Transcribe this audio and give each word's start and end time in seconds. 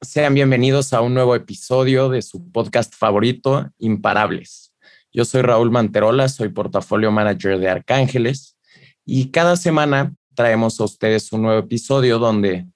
sean 0.00 0.32
bienvenidos 0.32 0.92
a 0.92 1.00
un 1.00 1.12
nuevo 1.12 1.34
episodio 1.34 2.08
de 2.08 2.22
su 2.22 2.52
podcast 2.52 2.94
favorito, 2.94 3.68
Imparables. 3.78 4.72
Yo 5.12 5.24
soy 5.24 5.42
Raúl 5.42 5.72
Manterola, 5.72 6.28
soy 6.28 6.50
portafolio 6.50 7.10
manager 7.10 7.58
de 7.58 7.68
Arcángeles 7.68 8.56
y 9.04 9.32
cada 9.32 9.56
semana 9.56 10.14
traemos 10.36 10.78
a 10.78 10.84
ustedes 10.84 11.32
un 11.32 11.42
nuevo 11.42 11.58
episodio 11.58 12.20
donde 12.20 12.68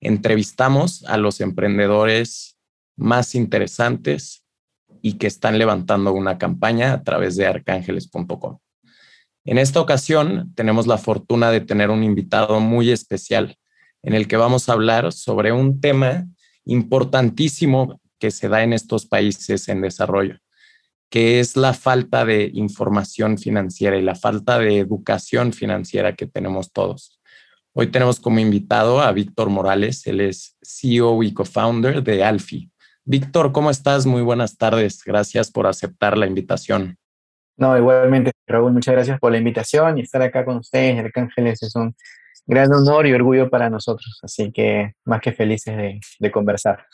entrevistamos 0.00 1.04
a 1.04 1.18
los 1.18 1.42
emprendedores 1.42 2.56
más 2.96 3.34
interesantes 3.34 4.42
y 5.02 5.18
que 5.18 5.26
están 5.26 5.58
levantando 5.58 6.14
una 6.14 6.38
campaña 6.38 6.94
a 6.94 7.02
través 7.02 7.36
de 7.36 7.46
arcángeles.com. 7.46 8.58
En 9.44 9.58
esta 9.58 9.82
ocasión 9.82 10.54
tenemos 10.54 10.86
la 10.86 10.96
fortuna 10.96 11.50
de 11.50 11.60
tener 11.60 11.90
un 11.90 12.02
invitado 12.02 12.58
muy 12.60 12.90
especial 12.90 13.58
en 14.02 14.14
el 14.14 14.28
que 14.28 14.38
vamos 14.38 14.68
a 14.68 14.72
hablar 14.72 15.12
sobre 15.12 15.52
un 15.52 15.82
tema 15.82 16.26
importantísimo 16.64 18.00
que 18.18 18.30
se 18.30 18.48
da 18.48 18.62
en 18.62 18.72
estos 18.72 19.06
países 19.06 19.68
en 19.68 19.80
desarrollo, 19.82 20.38
que 21.10 21.40
es 21.40 21.56
la 21.56 21.74
falta 21.74 22.24
de 22.24 22.50
información 22.54 23.38
financiera 23.38 23.96
y 23.96 24.02
la 24.02 24.14
falta 24.14 24.58
de 24.58 24.78
educación 24.78 25.52
financiera 25.52 26.14
que 26.14 26.26
tenemos 26.26 26.72
todos. 26.72 27.20
Hoy 27.72 27.88
tenemos 27.88 28.20
como 28.20 28.38
invitado 28.38 29.00
a 29.00 29.12
Víctor 29.12 29.50
Morales, 29.50 30.06
él 30.06 30.20
es 30.20 30.56
CEO 30.62 31.22
y 31.22 31.34
co-founder 31.34 32.02
de 32.02 32.22
Alfi. 32.22 32.70
Víctor, 33.04 33.52
¿cómo 33.52 33.70
estás? 33.70 34.06
Muy 34.06 34.22
buenas 34.22 34.56
tardes. 34.56 35.02
Gracias 35.04 35.50
por 35.50 35.66
aceptar 35.66 36.16
la 36.16 36.26
invitación. 36.26 36.96
No, 37.56 37.76
igualmente, 37.76 38.32
Raúl, 38.46 38.72
muchas 38.72 38.94
gracias 38.94 39.20
por 39.20 39.30
la 39.30 39.38
invitación 39.38 39.98
y 39.98 40.02
estar 40.02 40.22
acá 40.22 40.44
con 40.44 40.56
ustedes, 40.56 40.98
Arcángeles, 40.98 41.62
es 41.62 41.76
un 41.76 41.94
gran 42.46 42.72
honor 42.72 43.06
y 43.06 43.12
orgullo 43.12 43.48
para 43.50 43.70
nosotros, 43.70 44.18
así 44.22 44.52
que 44.52 44.94
más 45.04 45.20
que 45.20 45.32
felices 45.32 45.76
de, 45.76 46.00
de 46.18 46.30
conversar. 46.30 46.86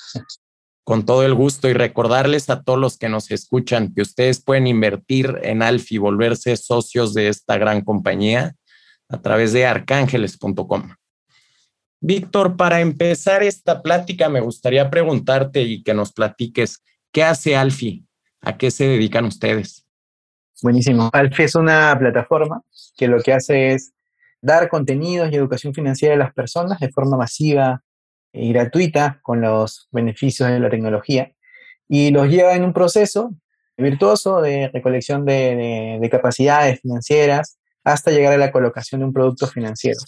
Con 0.84 1.04
todo 1.04 1.24
el 1.24 1.34
gusto 1.34 1.68
y 1.68 1.72
recordarles 1.72 2.50
a 2.50 2.62
todos 2.62 2.78
los 2.78 2.98
que 2.98 3.08
nos 3.08 3.30
escuchan 3.30 3.92
que 3.94 4.02
ustedes 4.02 4.42
pueden 4.42 4.66
invertir 4.66 5.38
en 5.42 5.62
Alfi, 5.62 5.98
volverse 5.98 6.56
socios 6.56 7.14
de 7.14 7.28
esta 7.28 7.58
gran 7.58 7.82
compañía 7.82 8.54
a 9.08 9.20
través 9.20 9.52
de 9.52 9.66
arcángeles.com. 9.66 10.94
Víctor, 12.00 12.56
para 12.56 12.80
empezar 12.80 13.42
esta 13.42 13.82
plática 13.82 14.28
me 14.30 14.40
gustaría 14.40 14.88
preguntarte 14.90 15.62
y 15.62 15.82
que 15.82 15.92
nos 15.92 16.12
platiques, 16.12 16.82
¿qué 17.12 17.24
hace 17.24 17.56
Alfi? 17.56 18.06
¿A 18.40 18.56
qué 18.56 18.70
se 18.70 18.88
dedican 18.88 19.26
ustedes? 19.26 19.86
Buenísimo. 20.62 21.10
Alfi 21.12 21.42
es 21.42 21.54
una 21.54 21.94
plataforma 21.98 22.62
que 22.96 23.06
lo 23.06 23.20
que 23.20 23.34
hace 23.34 23.72
es 23.72 23.92
dar 24.42 24.69
contenidos 24.69 25.30
y 25.30 25.36
educación 25.36 25.74
financiera 25.74 26.14
a 26.14 26.19
las 26.19 26.33
personas 26.33 26.78
de 26.80 26.91
forma 26.91 27.16
masiva 27.16 27.83
y 28.33 28.52
gratuita 28.52 29.20
con 29.22 29.41
los 29.41 29.88
beneficios 29.91 30.50
de 30.50 30.60
la 30.60 30.70
tecnología 30.70 31.33
y 31.88 32.10
los 32.10 32.28
lleva 32.28 32.55
en 32.55 32.64
un 32.64 32.72
proceso 32.72 33.34
virtuoso 33.77 34.41
de 34.41 34.68
recolección 34.68 35.24
de, 35.24 35.56
de, 35.56 35.98
de 36.00 36.11
capacidades 36.11 36.80
financieras 36.80 37.58
hasta 37.84 38.11
llegar 38.11 38.34
a 38.34 38.39
la 38.39 38.52
colocación 38.52 39.01
de 39.01 39.06
un 39.06 39.12
producto 39.12 39.46
financiero. 39.46 39.98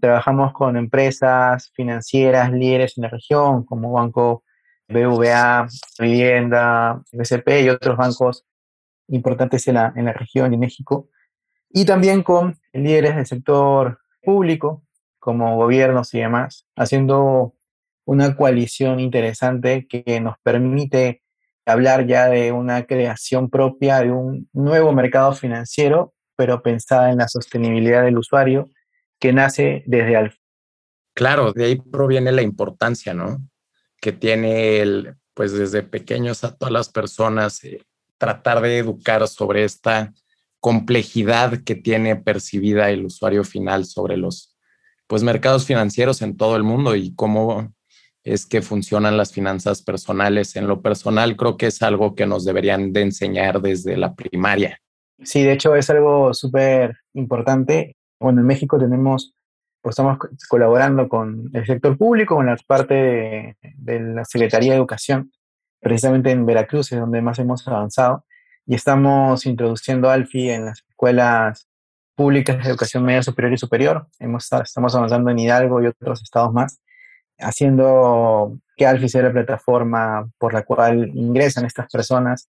Trabajamos 0.00 0.52
con 0.52 0.76
empresas 0.76 1.72
financieras 1.74 2.52
líderes 2.52 2.96
en 2.98 3.02
la 3.02 3.08
región 3.08 3.64
como 3.64 3.92
Banco 3.92 4.44
BVA, 4.88 5.66
Vivienda, 5.98 7.02
BCP 7.12 7.48
y 7.64 7.70
otros 7.70 7.96
bancos 7.96 8.44
importantes 9.08 9.66
en 9.68 9.74
la, 9.74 9.92
en 9.96 10.04
la 10.04 10.12
región 10.12 10.52
y 10.52 10.58
México. 10.58 11.08
Y 11.70 11.84
también 11.84 12.22
con 12.22 12.58
líderes 12.72 13.16
del 13.16 13.26
sector 13.26 13.98
público 14.22 14.82
como 15.18 15.56
gobiernos 15.56 16.14
y 16.14 16.20
demás, 16.20 16.66
haciendo 16.76 17.54
una 18.04 18.36
coalición 18.36 19.00
interesante 19.00 19.86
que 19.88 20.20
nos 20.20 20.36
permite 20.42 21.22
hablar 21.66 22.06
ya 22.06 22.28
de 22.28 22.52
una 22.52 22.86
creación 22.86 23.50
propia 23.50 24.00
de 24.00 24.12
un 24.12 24.48
nuevo 24.52 24.92
mercado 24.92 25.32
financiero, 25.32 26.14
pero 26.36 26.62
pensada 26.62 27.10
en 27.10 27.18
la 27.18 27.28
sostenibilidad 27.28 28.04
del 28.04 28.18
usuario 28.18 28.70
que 29.18 29.32
nace 29.32 29.82
desde 29.86 30.16
Alfa. 30.16 30.38
Claro, 31.14 31.52
de 31.52 31.64
ahí 31.64 31.76
proviene 31.76 32.30
la 32.30 32.42
importancia, 32.42 33.12
¿no? 33.12 33.38
Que 34.00 34.12
tiene 34.12 34.78
el, 34.78 35.16
pues 35.34 35.52
desde 35.52 35.82
pequeños 35.82 36.44
a 36.44 36.54
todas 36.54 36.72
las 36.72 36.88
personas, 36.88 37.64
eh, 37.64 37.82
tratar 38.18 38.60
de 38.60 38.78
educar 38.78 39.26
sobre 39.26 39.64
esta 39.64 40.12
complejidad 40.66 41.62
que 41.62 41.76
tiene 41.76 42.16
percibida 42.16 42.90
el 42.90 43.04
usuario 43.04 43.44
final 43.44 43.84
sobre 43.84 44.16
los 44.16 44.58
pues 45.06 45.22
mercados 45.22 45.64
financieros 45.64 46.22
en 46.22 46.36
todo 46.36 46.56
el 46.56 46.64
mundo 46.64 46.96
y 46.96 47.14
cómo 47.14 47.72
es 48.24 48.46
que 48.46 48.62
funcionan 48.62 49.16
las 49.16 49.32
finanzas 49.32 49.80
personales. 49.80 50.56
En 50.56 50.66
lo 50.66 50.82
personal 50.82 51.36
creo 51.36 51.56
que 51.56 51.66
es 51.66 51.82
algo 51.82 52.16
que 52.16 52.26
nos 52.26 52.44
deberían 52.44 52.92
de 52.92 53.02
enseñar 53.02 53.62
desde 53.62 53.96
la 53.96 54.16
primaria. 54.16 54.80
Sí, 55.22 55.44
de 55.44 55.52
hecho 55.52 55.76
es 55.76 55.88
algo 55.88 56.34
súper 56.34 56.96
importante. 57.14 57.94
Bueno, 58.18 58.40
en 58.40 58.48
México 58.48 58.76
tenemos, 58.76 59.36
pues 59.80 59.92
estamos 59.92 60.18
colaborando 60.48 61.08
con 61.08 61.48
el 61.54 61.64
sector 61.64 61.96
público, 61.96 62.34
con 62.34 62.46
la 62.46 62.56
parte 62.66 62.94
de, 62.94 63.56
de 63.76 64.00
la 64.00 64.24
Secretaría 64.24 64.72
de 64.72 64.78
Educación, 64.78 65.30
precisamente 65.78 66.32
en 66.32 66.44
Veracruz 66.44 66.90
es 66.90 66.98
donde 66.98 67.22
más 67.22 67.38
hemos 67.38 67.68
avanzado 67.68 68.24
y 68.66 68.74
estamos 68.74 69.46
introduciendo 69.46 70.10
ALFI 70.10 70.50
en 70.50 70.64
las 70.66 70.84
escuelas 70.88 71.68
públicas 72.16 72.56
de 72.58 72.68
educación 72.68 73.04
media 73.04 73.22
superior 73.22 73.52
y 73.52 73.58
superior. 73.58 74.08
Hemos, 74.18 74.50
estamos 74.52 74.94
avanzando 74.94 75.30
en 75.30 75.38
Hidalgo 75.38 75.82
y 75.82 75.86
otros 75.86 76.22
estados 76.22 76.52
más, 76.52 76.80
haciendo 77.38 78.58
que 78.76 78.86
ALFI 78.86 79.08
sea 79.08 79.22
la 79.22 79.32
plataforma 79.32 80.28
por 80.38 80.52
la 80.52 80.64
cual 80.64 81.12
ingresan 81.14 81.64
estas 81.64 81.88
personas 81.90 82.48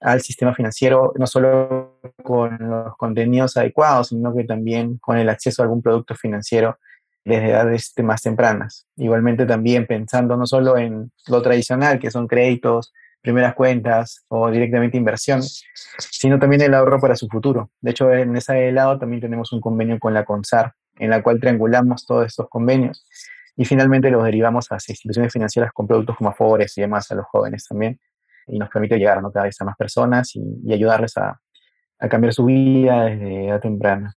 al 0.00 0.22
sistema 0.22 0.54
financiero, 0.54 1.12
no 1.16 1.26
solo 1.26 2.00
con 2.22 2.56
los 2.58 2.96
contenidos 2.96 3.56
adecuados, 3.56 4.08
sino 4.08 4.34
que 4.34 4.44
también 4.44 4.98
con 4.98 5.18
el 5.18 5.28
acceso 5.28 5.62
a 5.62 5.64
algún 5.64 5.82
producto 5.82 6.14
financiero 6.14 6.78
desde 7.24 7.50
edades 7.50 7.92
más 8.02 8.22
tempranas. 8.22 8.86
Igualmente 8.96 9.46
también 9.46 9.86
pensando 9.86 10.36
no 10.36 10.46
solo 10.46 10.76
en 10.78 11.12
lo 11.28 11.42
tradicional, 11.42 12.00
que 12.00 12.10
son 12.10 12.26
créditos, 12.26 12.92
primeras 13.22 13.54
cuentas 13.54 14.24
o 14.28 14.50
directamente 14.50 14.96
inversiones, 14.96 15.64
sino 15.98 16.38
también 16.38 16.60
el 16.62 16.74
ahorro 16.74 17.00
para 17.00 17.16
su 17.16 17.28
futuro. 17.28 17.70
De 17.80 17.92
hecho, 17.92 18.12
en 18.12 18.36
ese 18.36 18.70
lado 18.72 18.98
también 18.98 19.20
tenemos 19.20 19.52
un 19.52 19.60
convenio 19.60 19.98
con 19.98 20.12
la 20.12 20.24
CONSAR, 20.24 20.74
en 20.98 21.10
la 21.10 21.22
cual 21.22 21.40
triangulamos 21.40 22.04
todos 22.04 22.26
estos 22.26 22.48
convenios 22.48 23.06
y 23.56 23.64
finalmente 23.64 24.10
los 24.10 24.24
derivamos 24.24 24.70
a 24.72 24.76
instituciones 24.76 25.32
financieras 25.32 25.72
con 25.72 25.86
productos 25.86 26.16
como 26.16 26.30
Afores 26.30 26.76
y 26.76 26.80
demás 26.80 27.10
a 27.10 27.14
los 27.14 27.26
jóvenes 27.26 27.66
también, 27.68 28.00
y 28.46 28.58
nos 28.58 28.68
permite 28.70 28.98
llegar 28.98 29.22
¿no? 29.22 29.30
cada 29.30 29.46
vez 29.46 29.60
a 29.60 29.64
más 29.64 29.76
personas 29.76 30.34
y, 30.34 30.42
y 30.64 30.72
ayudarles 30.72 31.16
a, 31.16 31.40
a 31.98 32.08
cambiar 32.08 32.34
su 32.34 32.44
vida 32.44 33.04
desde 33.04 33.48
edad 33.48 33.60
temprana. 33.60 34.14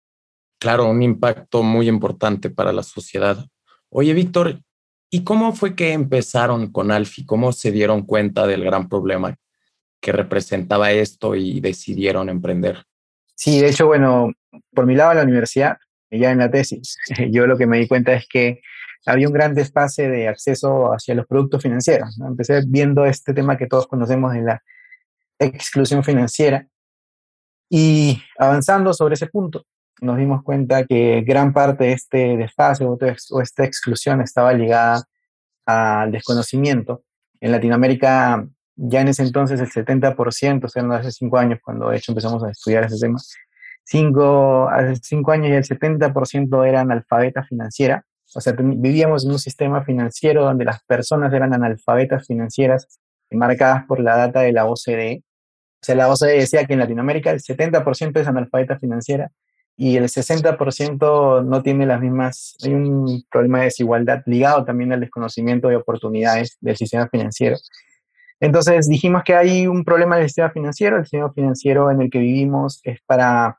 Claro, 0.60 0.88
un 0.88 1.02
impacto 1.02 1.64
muy 1.64 1.88
importante 1.88 2.48
para 2.50 2.72
la 2.72 2.84
sociedad. 2.84 3.44
Oye, 3.88 4.14
Víctor, 4.14 4.60
¿Y 5.14 5.24
cómo 5.24 5.54
fue 5.54 5.76
que 5.76 5.92
empezaron 5.92 6.72
con 6.72 6.90
Alfi? 6.90 7.26
¿Cómo 7.26 7.52
se 7.52 7.70
dieron 7.70 8.06
cuenta 8.06 8.46
del 8.46 8.64
gran 8.64 8.88
problema 8.88 9.36
que 10.00 10.10
representaba 10.10 10.90
esto 10.90 11.34
y 11.34 11.60
decidieron 11.60 12.30
emprender? 12.30 12.84
Sí, 13.34 13.60
de 13.60 13.68
hecho, 13.68 13.86
bueno, 13.86 14.32
por 14.72 14.86
mi 14.86 14.94
lado 14.94 15.12
la 15.12 15.24
universidad, 15.24 15.76
ya 16.10 16.30
en 16.30 16.38
la 16.38 16.50
tesis, 16.50 16.96
yo 17.30 17.46
lo 17.46 17.58
que 17.58 17.66
me 17.66 17.78
di 17.78 17.88
cuenta 17.88 18.14
es 18.14 18.26
que 18.26 18.62
había 19.04 19.26
un 19.26 19.34
gran 19.34 19.54
desfase 19.54 20.08
de 20.08 20.28
acceso 20.28 20.94
hacia 20.94 21.14
los 21.14 21.26
productos 21.26 21.62
financieros. 21.62 22.18
Empecé 22.26 22.62
viendo 22.66 23.04
este 23.04 23.34
tema 23.34 23.58
que 23.58 23.66
todos 23.66 23.86
conocemos 23.86 24.32
de 24.32 24.40
la 24.40 24.62
exclusión 25.38 26.02
financiera 26.02 26.66
y 27.68 28.22
avanzando 28.38 28.94
sobre 28.94 29.12
ese 29.12 29.26
punto, 29.26 29.66
nos 30.02 30.18
dimos 30.18 30.42
cuenta 30.42 30.84
que 30.84 31.22
gran 31.22 31.52
parte 31.52 31.84
de 31.84 31.92
este 31.92 32.36
desfase 32.36 32.84
o, 32.84 32.98
esta 33.40 33.64
exclusión 33.64 34.20
estaba 34.20 34.52
ligada 34.52 35.04
al 35.64 36.10
desconocimiento. 36.10 37.04
En 37.40 37.52
Latinoamérica, 37.52 38.46
ya 38.76 39.00
en 39.00 39.08
ese 39.08 39.22
entonces, 39.22 39.60
el 39.60 39.70
70%, 39.70 40.64
o 40.64 40.68
sea, 40.68 40.82
hace 40.96 41.12
cinco 41.12 41.38
años, 41.38 41.60
cuando 41.62 41.88
de 41.90 41.98
hecho 41.98 42.12
empezamos 42.12 42.42
a 42.42 42.50
estudiar 42.50 42.84
ese 42.84 42.98
tema, 42.98 43.18
cinco, 43.84 44.68
hace 44.68 44.96
cinco 44.96 45.30
años 45.30 45.50
ya 45.50 45.58
el 45.58 45.64
70% 45.64 46.68
eran 46.68 46.92
alfabeta 46.92 47.44
financiera 47.44 48.04
O 48.34 48.40
sea, 48.40 48.54
vivíamos 48.58 49.24
en 49.24 49.32
un 49.32 49.38
sistema 49.38 49.84
financiero 49.84 50.44
donde 50.44 50.64
las 50.64 50.82
personas 50.84 51.32
eran 51.32 51.54
analfabetas 51.54 52.26
financieras 52.26 52.88
marcadas 53.30 53.84
por 53.86 54.00
la 54.00 54.16
data 54.16 54.40
de 54.40 54.52
la 54.52 54.66
OCDE. 54.66 55.22
O 55.80 55.84
sea, 55.84 55.94
la 55.94 56.08
OCDE 56.08 56.38
decía 56.38 56.66
que 56.66 56.74
en 56.74 56.80
Latinoamérica 56.80 57.30
el 57.30 57.40
70% 57.40 58.20
es 58.20 58.26
analfabeta 58.26 58.78
financiera 58.78 59.30
y 59.76 59.96
el 59.96 60.04
60% 60.04 61.44
no 61.44 61.62
tiene 61.62 61.86
las 61.86 62.00
mismas, 62.00 62.56
hay 62.62 62.74
un 62.74 63.24
problema 63.30 63.58
de 63.58 63.64
desigualdad 63.64 64.22
ligado 64.26 64.64
también 64.64 64.92
al 64.92 65.00
desconocimiento 65.00 65.68
de 65.68 65.76
oportunidades 65.76 66.56
del 66.60 66.76
sistema 66.76 67.08
financiero. 67.08 67.56
Entonces 68.40 68.86
dijimos 68.88 69.22
que 69.24 69.34
hay 69.34 69.66
un 69.66 69.84
problema 69.84 70.16
del 70.16 70.26
sistema 70.26 70.50
financiero, 70.50 70.96
el 70.96 71.04
sistema 71.04 71.32
financiero 71.32 71.90
en 71.90 72.02
el 72.02 72.10
que 72.10 72.18
vivimos 72.18 72.80
es 72.82 72.98
para 73.06 73.58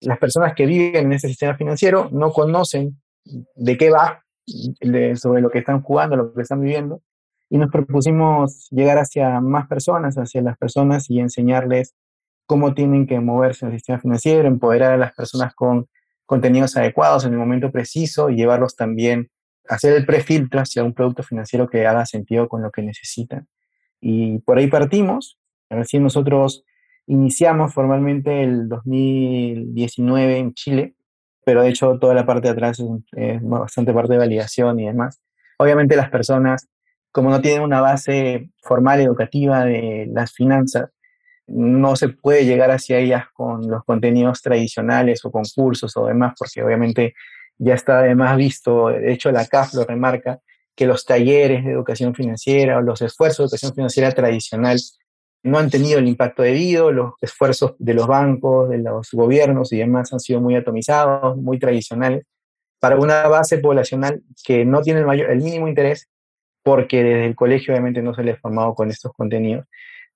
las 0.00 0.18
personas 0.18 0.54
que 0.54 0.66
viven 0.66 1.06
en 1.06 1.12
ese 1.12 1.28
sistema 1.28 1.56
financiero, 1.56 2.08
no 2.12 2.32
conocen 2.32 3.00
de 3.24 3.76
qué 3.76 3.90
va, 3.90 4.24
sobre 5.16 5.42
lo 5.42 5.50
que 5.50 5.58
están 5.58 5.82
jugando, 5.82 6.16
lo 6.16 6.32
que 6.32 6.42
están 6.42 6.60
viviendo, 6.60 7.02
y 7.48 7.58
nos 7.58 7.70
propusimos 7.70 8.68
llegar 8.70 8.98
hacia 8.98 9.40
más 9.40 9.66
personas, 9.68 10.16
hacia 10.16 10.42
las 10.42 10.56
personas 10.56 11.10
y 11.10 11.20
enseñarles 11.20 11.94
cómo 12.50 12.74
tienen 12.74 13.06
que 13.06 13.20
moverse 13.20 13.64
en 13.64 13.70
el 13.70 13.78
sistema 13.78 14.00
financiero, 14.00 14.48
empoderar 14.48 14.90
a 14.90 14.96
las 14.96 15.12
personas 15.12 15.54
con 15.54 15.86
contenidos 16.26 16.76
adecuados 16.76 17.24
en 17.24 17.32
el 17.32 17.38
momento 17.38 17.70
preciso 17.70 18.28
y 18.28 18.34
llevarlos 18.34 18.74
también 18.74 19.30
a 19.68 19.76
hacer 19.76 19.94
el 19.94 20.04
prefiltro 20.04 20.58
hacia 20.58 20.82
un 20.82 20.92
producto 20.92 21.22
financiero 21.22 21.68
que 21.68 21.86
haga 21.86 22.04
sentido 22.06 22.48
con 22.48 22.60
lo 22.60 22.72
que 22.72 22.82
necesitan. 22.82 23.46
Y 24.00 24.40
por 24.40 24.58
ahí 24.58 24.66
partimos. 24.66 25.38
Recién 25.68 26.02
nosotros 26.02 26.64
iniciamos 27.06 27.72
formalmente 27.72 28.42
el 28.42 28.68
2019 28.68 30.38
en 30.38 30.52
Chile, 30.54 30.96
pero 31.44 31.62
de 31.62 31.68
hecho 31.68 32.00
toda 32.00 32.14
la 32.14 32.26
parte 32.26 32.48
de 32.48 32.54
atrás 32.54 32.82
es, 33.12 33.40
bastante 33.42 33.92
parte 33.92 34.14
de 34.14 34.18
validación 34.18 34.80
y 34.80 34.86
demás. 34.86 35.22
Obviamente 35.56 35.94
las 35.94 36.10
personas, 36.10 36.68
como 37.12 37.30
no 37.30 37.40
tienen 37.40 37.62
una 37.62 37.80
base 37.80 38.50
formal 38.60 39.00
educativa 39.00 39.64
de 39.64 40.08
las 40.10 40.32
finanzas, 40.32 40.90
no 41.50 41.96
se 41.96 42.08
puede 42.08 42.44
llegar 42.44 42.70
hacia 42.70 42.98
ellas 42.98 43.24
con 43.32 43.68
los 43.68 43.84
contenidos 43.84 44.40
tradicionales 44.40 45.24
o 45.24 45.30
concursos 45.30 45.96
o 45.96 46.06
demás, 46.06 46.34
porque 46.38 46.62
obviamente 46.62 47.14
ya 47.58 47.74
está 47.74 47.98
además 47.98 48.36
visto, 48.36 48.88
de 48.88 49.12
hecho 49.12 49.30
la 49.32 49.46
CAF 49.46 49.74
lo 49.74 49.84
remarca, 49.84 50.40
que 50.74 50.86
los 50.86 51.04
talleres 51.04 51.64
de 51.64 51.72
educación 51.72 52.14
financiera 52.14 52.78
o 52.78 52.80
los 52.80 53.02
esfuerzos 53.02 53.38
de 53.38 53.44
educación 53.44 53.74
financiera 53.74 54.12
tradicional 54.12 54.78
no 55.42 55.58
han 55.58 55.70
tenido 55.70 55.98
el 55.98 56.08
impacto 56.08 56.42
debido, 56.42 56.92
los 56.92 57.14
esfuerzos 57.20 57.74
de 57.78 57.94
los 57.94 58.06
bancos, 58.06 58.68
de 58.70 58.78
los 58.78 59.10
gobiernos 59.12 59.72
y 59.72 59.78
demás 59.78 60.12
han 60.12 60.20
sido 60.20 60.40
muy 60.40 60.54
atomizados, 60.54 61.36
muy 61.36 61.58
tradicionales, 61.58 62.24
para 62.78 62.96
una 62.96 63.26
base 63.28 63.58
poblacional 63.58 64.22
que 64.44 64.64
no 64.64 64.82
tiene 64.82 65.00
el, 65.00 65.06
mayor, 65.06 65.30
el 65.30 65.42
mínimo 65.42 65.68
interés 65.68 66.08
porque 66.62 67.02
desde 67.02 67.26
el 67.26 67.34
colegio 67.34 67.72
obviamente 67.72 68.02
no 68.02 68.14
se 68.14 68.22
les 68.22 68.36
ha 68.36 68.40
formado 68.40 68.74
con 68.74 68.90
estos 68.90 69.12
contenidos, 69.12 69.66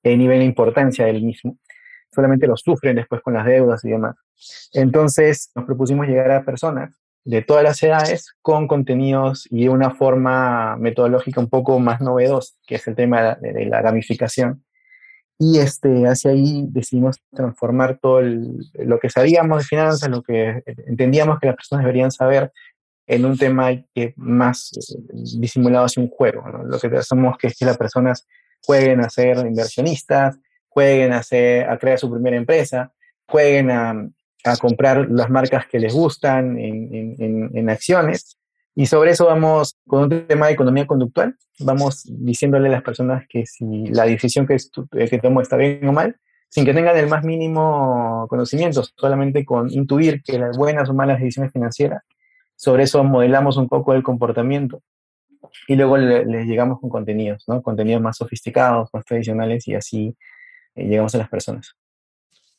eh, 0.04 0.16
ni 0.16 0.28
ven 0.28 0.38
la 0.38 0.44
importancia 0.44 1.06
del 1.06 1.22
mismo, 1.22 1.58
solamente 2.12 2.46
los 2.46 2.60
sufren 2.60 2.96
después 2.96 3.20
con 3.22 3.34
las 3.34 3.46
deudas 3.46 3.84
y 3.84 3.90
demás. 3.90 4.14
Entonces 4.72 5.50
nos 5.54 5.64
propusimos 5.64 6.06
llegar 6.06 6.30
a 6.30 6.44
personas 6.44 7.00
de 7.24 7.42
todas 7.42 7.64
las 7.64 7.82
edades 7.82 8.34
con 8.42 8.68
contenidos 8.68 9.48
y 9.50 9.68
una 9.68 9.90
forma 9.90 10.76
metodológica 10.76 11.40
un 11.40 11.48
poco 11.48 11.78
más 11.80 12.00
novedosa, 12.00 12.54
que 12.66 12.76
es 12.76 12.86
el 12.86 12.94
tema 12.94 13.36
de 13.40 13.66
la 13.66 13.82
gamificación. 13.82 14.62
Y 15.38 15.58
este, 15.58 16.06
hacia 16.06 16.30
ahí 16.30 16.66
decidimos 16.68 17.20
transformar 17.32 17.98
todo 18.00 18.20
lo 18.22 19.00
que 19.00 19.10
sabíamos 19.10 19.58
de 19.58 19.64
finanzas, 19.64 20.08
lo 20.08 20.22
que 20.22 20.62
entendíamos 20.86 21.40
que 21.40 21.48
las 21.48 21.56
personas 21.56 21.84
deberían 21.84 22.12
saber, 22.12 22.52
en 23.06 23.24
un 23.24 23.36
tema 23.36 23.70
que 23.94 24.14
más 24.16 24.70
eh, 24.76 25.14
disimulado 25.38 25.86
hacia 25.86 26.02
un 26.02 26.08
juego. 26.08 26.44
Lo 26.64 26.78
que 26.78 26.86
hacemos 26.88 27.36
que 27.38 27.48
es 27.48 27.58
que 27.58 27.64
las 27.64 27.76
personas 27.76 28.26
jueguen 28.64 29.00
a 29.00 29.10
ser 29.10 29.38
inversionistas, 29.38 30.38
jueguen 30.68 31.12
a, 31.12 31.18
hacer, 31.18 31.68
a 31.68 31.78
crear 31.78 31.98
su 31.98 32.10
primera 32.10 32.36
empresa, 32.36 32.92
jueguen 33.26 33.70
a, 33.70 34.10
comprar 34.60 35.08
las 35.10 35.30
marcas 35.30 35.66
que 35.66 35.78
les 35.78 35.94
gustan 35.94 36.58
en, 36.58 37.70
acciones. 37.70 38.38
Y 38.74 38.84
sobre 38.86 39.12
eso 39.12 39.24
vamos 39.26 39.78
con 39.86 40.02
un 40.02 40.26
tema 40.26 40.48
de 40.48 40.52
economía 40.52 40.86
conductual, 40.86 41.34
vamos 41.60 42.02
diciéndole 42.04 42.68
a 42.68 42.72
las 42.72 42.82
personas 42.82 43.24
que 43.28 43.46
si 43.46 43.86
la 43.86 44.04
decisión 44.04 44.46
que, 44.46 44.58
que 45.08 45.18
tomo 45.18 45.40
está 45.40 45.56
bien 45.56 45.88
o 45.88 45.92
mal, 45.92 46.16
sin 46.50 46.66
que 46.66 46.74
tengan 46.74 46.96
el 46.98 47.06
más 47.06 47.24
mínimo 47.24 48.26
conocimiento, 48.28 48.82
solamente 48.96 49.46
con 49.46 49.70
intuir 49.72 50.22
que 50.22 50.38
las 50.38 50.58
buenas 50.58 50.90
o 50.90 50.94
malas 50.94 51.20
decisiones 51.20 51.52
financieras, 51.52 52.02
sobre 52.56 52.82
eso 52.82 53.02
modelamos 53.02 53.56
un 53.56 53.68
poco 53.68 53.94
el 53.94 54.02
comportamiento 54.02 54.82
y 55.68 55.76
luego 55.76 55.96
les 55.96 56.26
le 56.26 56.44
llegamos 56.44 56.80
con 56.80 56.90
contenidos, 56.90 57.44
¿no? 57.46 57.62
contenidos 57.62 58.02
más 58.02 58.16
sofisticados, 58.16 58.88
más 58.92 59.04
tradicionales 59.04 59.66
y 59.68 59.74
así 59.74 60.16
eh, 60.74 60.86
llegamos 60.86 61.14
a 61.14 61.18
las 61.18 61.28
personas. 61.28 61.74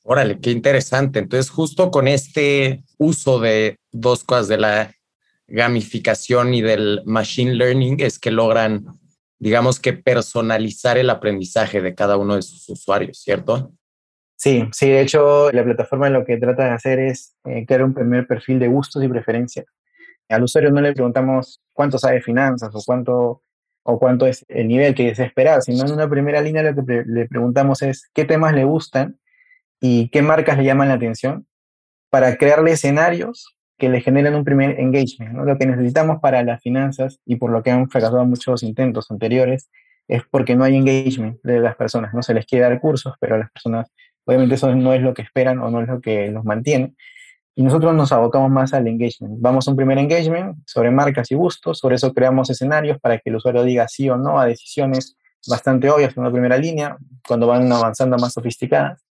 Órale, 0.03 0.39
qué 0.39 0.51
interesante. 0.51 1.19
Entonces, 1.19 1.49
justo 1.49 1.89
con 1.89 2.07
este 2.07 2.83
uso 2.99 3.39
de 3.39 3.79
dos 3.91 4.23
cosas, 4.23 4.47
de 4.47 4.57
la 4.57 4.91
gamificación 5.47 6.53
y 6.53 6.61
del 6.61 7.01
machine 7.05 7.55
learning, 7.55 7.99
es 7.99 8.19
que 8.19 8.29
logran, 8.29 8.85
digamos 9.39 9.79
que 9.79 9.93
personalizar 9.93 10.99
el 10.99 11.09
aprendizaje 11.09 11.81
de 11.81 11.95
cada 11.95 12.17
uno 12.17 12.35
de 12.35 12.43
sus 12.43 12.69
usuarios, 12.69 13.17
¿cierto? 13.19 13.71
Sí, 14.35 14.67
sí, 14.73 14.89
de 14.89 15.01
hecho, 15.01 15.51
la 15.51 15.63
plataforma 15.63 16.09
lo 16.09 16.23
que 16.23 16.37
trata 16.37 16.65
de 16.65 16.71
hacer 16.71 16.99
es 16.99 17.35
eh, 17.45 17.65
crear 17.65 17.83
un 17.83 17.95
primer 17.95 18.27
perfil 18.27 18.59
de 18.59 18.67
gustos 18.67 19.03
y 19.03 19.07
preferencias. 19.07 19.65
Al 20.29 20.43
usuario 20.43 20.71
no 20.71 20.81
le 20.81 20.93
preguntamos 20.93 21.61
cuánto 21.75 21.99
sabe 21.99 22.21
finanzas 22.21 22.73
o 22.73 22.79
cuánto, 22.83 23.43
o 23.83 23.99
cuánto 23.99 24.25
es 24.25 24.45
el 24.47 24.67
nivel 24.67 24.95
que 24.95 25.07
desea 25.07 25.25
esperar, 25.25 25.61
sino 25.61 25.85
en 25.85 25.91
una 25.91 26.09
primera 26.09 26.41
línea 26.41 26.63
lo 26.63 26.73
que 26.73 27.03
le 27.05 27.27
preguntamos 27.27 27.83
es 27.83 28.09
qué 28.13 28.25
temas 28.25 28.53
le 28.53 28.63
gustan 28.63 29.19
y 29.79 30.09
qué 30.09 30.21
marcas 30.23 30.57
le 30.57 30.63
llaman 30.63 30.87
la 30.87 30.95
atención 30.95 31.45
para 32.09 32.37
crearle 32.37 32.71
escenarios 32.71 33.55
que 33.77 33.89
le 33.89 33.99
generen 33.99 34.35
un 34.35 34.45
primer 34.45 34.79
engagement. 34.79 35.35
Lo 35.35 35.57
que 35.57 35.65
necesitamos 35.65 36.19
para 36.21 36.41
las 36.43 36.61
finanzas 36.61 37.19
y 37.25 37.35
por 37.35 37.51
lo 37.51 37.61
que 37.61 37.71
han 37.71 37.89
fracasado 37.89 38.25
muchos 38.25 38.63
intentos 38.63 39.11
anteriores 39.11 39.69
es 40.07 40.23
porque 40.31 40.55
no 40.55 40.63
hay 40.63 40.77
engagement 40.77 41.41
de 41.43 41.59
las 41.59 41.75
personas. 41.75 42.13
No 42.13 42.23
se 42.23 42.33
les 42.33 42.45
quiere 42.45 42.63
dar 42.63 42.79
cursos, 42.79 43.15
pero 43.19 43.37
las 43.37 43.51
personas, 43.51 43.91
obviamente 44.23 44.55
eso 44.55 44.73
no 44.73 44.93
es 44.93 45.01
lo 45.01 45.13
que 45.13 45.23
esperan 45.23 45.59
o 45.59 45.69
no 45.69 45.81
es 45.81 45.89
lo 45.89 45.99
que 45.99 46.31
los 46.31 46.45
mantiene. 46.45 46.95
Y 47.55 47.63
nosotros 47.63 47.95
nos 47.95 48.11
abocamos 48.11 48.51
más 48.51 48.73
al 48.73 48.87
engagement. 48.87 49.35
Vamos 49.39 49.67
a 49.67 49.71
un 49.71 49.77
primer 49.77 49.97
engagement 49.97 50.57
sobre 50.65 50.91
marcas 50.91 51.31
y 51.31 51.35
gustos, 51.35 51.79
sobre 51.79 51.95
eso 51.95 52.13
creamos 52.13 52.49
escenarios 52.49 52.99
para 52.99 53.17
que 53.17 53.29
el 53.29 53.37
usuario 53.37 53.63
diga 53.63 53.87
sí 53.87 54.09
o 54.09 54.17
no 54.17 54.39
a 54.39 54.45
decisiones 54.45 55.15
bastante 55.47 55.89
obvias 55.89 56.15
en 56.17 56.21
una 56.21 56.31
primera 56.31 56.57
línea, 56.57 56.97
cuando 57.25 57.47
van 57.47 57.71
avanzando 57.71 58.17
más 58.17 58.33
sofisticadas 58.33 59.05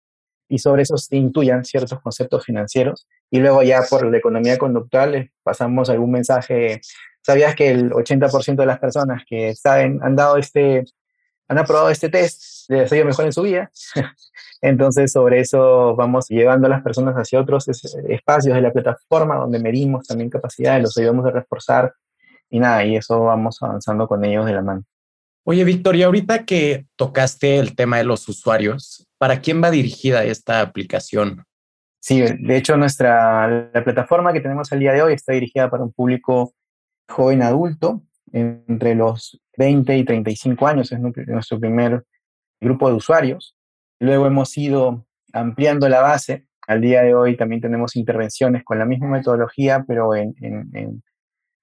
y 0.52 0.60
sobre 0.60 0.82
eso 0.84 0.98
se 0.98 1.16
intuyan 1.16 1.64
ciertos 1.64 2.02
conceptos 2.02 2.44
financieros. 2.44 3.08
Y 3.30 3.40
luego 3.40 3.64
ya 3.64 3.84
por 3.90 4.06
la 4.06 4.18
economía 4.18 4.58
conductual 4.58 5.32
pasamos 5.44 5.90
algún 5.90 6.12
mensaje. 6.12 6.82
¿Sabías 7.22 7.56
que 7.56 7.72
el 7.72 7.92
80% 7.92 8.56
de 8.58 8.66
las 8.66 8.80
personas 8.80 9.24
que 9.26 9.56
saben, 9.56 10.00
han 10.04 10.18
dado 10.18 10.36
este, 10.36 10.84
han 11.52 11.58
aprobado 11.58 11.90
este 11.90 12.10
test 12.10 12.70
les 12.70 12.92
ha 12.92 12.96
ido 12.96 13.06
mejor 13.06 13.26
en 13.26 13.34
su 13.34 13.42
vida? 13.42 13.72
Entonces 14.62 15.12
sobre 15.12 15.40
eso 15.40 15.96
vamos 15.96 16.28
llevando 16.30 16.68
a 16.68 16.70
las 16.70 16.84
personas 16.84 17.16
hacia 17.16 17.40
otros 17.40 17.68
espacios 17.68 18.56
de 18.56 18.62
la 18.62 18.72
plataforma 18.72 19.36
donde 19.36 19.60
medimos 19.60 20.08
también 20.08 20.30
capacidades, 20.30 20.84
los 20.84 20.98
ayudamos 20.98 21.26
a 21.26 21.32
reforzar 21.32 21.94
y 22.50 22.60
nada, 22.60 22.84
y 22.84 22.96
eso 22.96 23.22
vamos 23.22 23.62
avanzando 23.62 24.08
con 24.08 24.24
ellos 24.26 24.46
de 24.46 24.54
la 24.54 24.62
mano. 24.62 24.84
Oye, 25.44 25.64
Victoria, 25.64 26.06
ahorita 26.06 26.46
que 26.46 26.86
tocaste 26.96 27.58
el 27.58 27.76
tema 27.76 27.98
de 27.98 28.04
los 28.04 28.28
usuarios, 28.28 29.08
¿Para 29.22 29.40
quién 29.40 29.62
va 29.62 29.70
dirigida 29.70 30.24
esta 30.24 30.62
aplicación? 30.62 31.46
Sí, 32.00 32.22
de 32.22 32.58
hecho 32.58 32.76
nuestra 32.76 33.70
la 33.72 33.84
plataforma 33.84 34.34
que 34.34 34.40
tenemos 34.40 34.72
al 34.72 34.80
día 34.80 34.94
de 34.94 35.04
hoy 35.04 35.14
está 35.14 35.34
dirigida 35.34 35.70
para 35.70 35.84
un 35.84 35.94
público 35.94 36.56
joven 37.08 37.44
adulto, 37.44 38.02
entre 38.32 38.96
los 38.96 39.42
20 39.58 39.98
y 39.98 40.06
35 40.06 40.68
años, 40.68 40.92
es 40.92 41.00
nuestro 41.00 41.60
primer 41.60 42.04
grupo 42.60 42.90
de 42.90 42.96
usuarios. 42.96 43.56
Luego 44.00 44.28
hemos 44.28 44.58
ido 44.58 45.06
ampliando 45.34 45.88
la 45.90 46.02
base. 46.02 46.46
Al 46.68 46.82
día 46.82 47.02
de 47.02 47.14
hoy 47.16 47.38
también 47.38 47.62
tenemos 47.62 47.96
intervenciones 47.96 48.64
con 48.64 48.80
la 48.80 48.86
misma 48.86 49.08
metodología, 49.08 49.84
pero 49.88 50.16
en, 50.16 50.36
en 50.42 51.02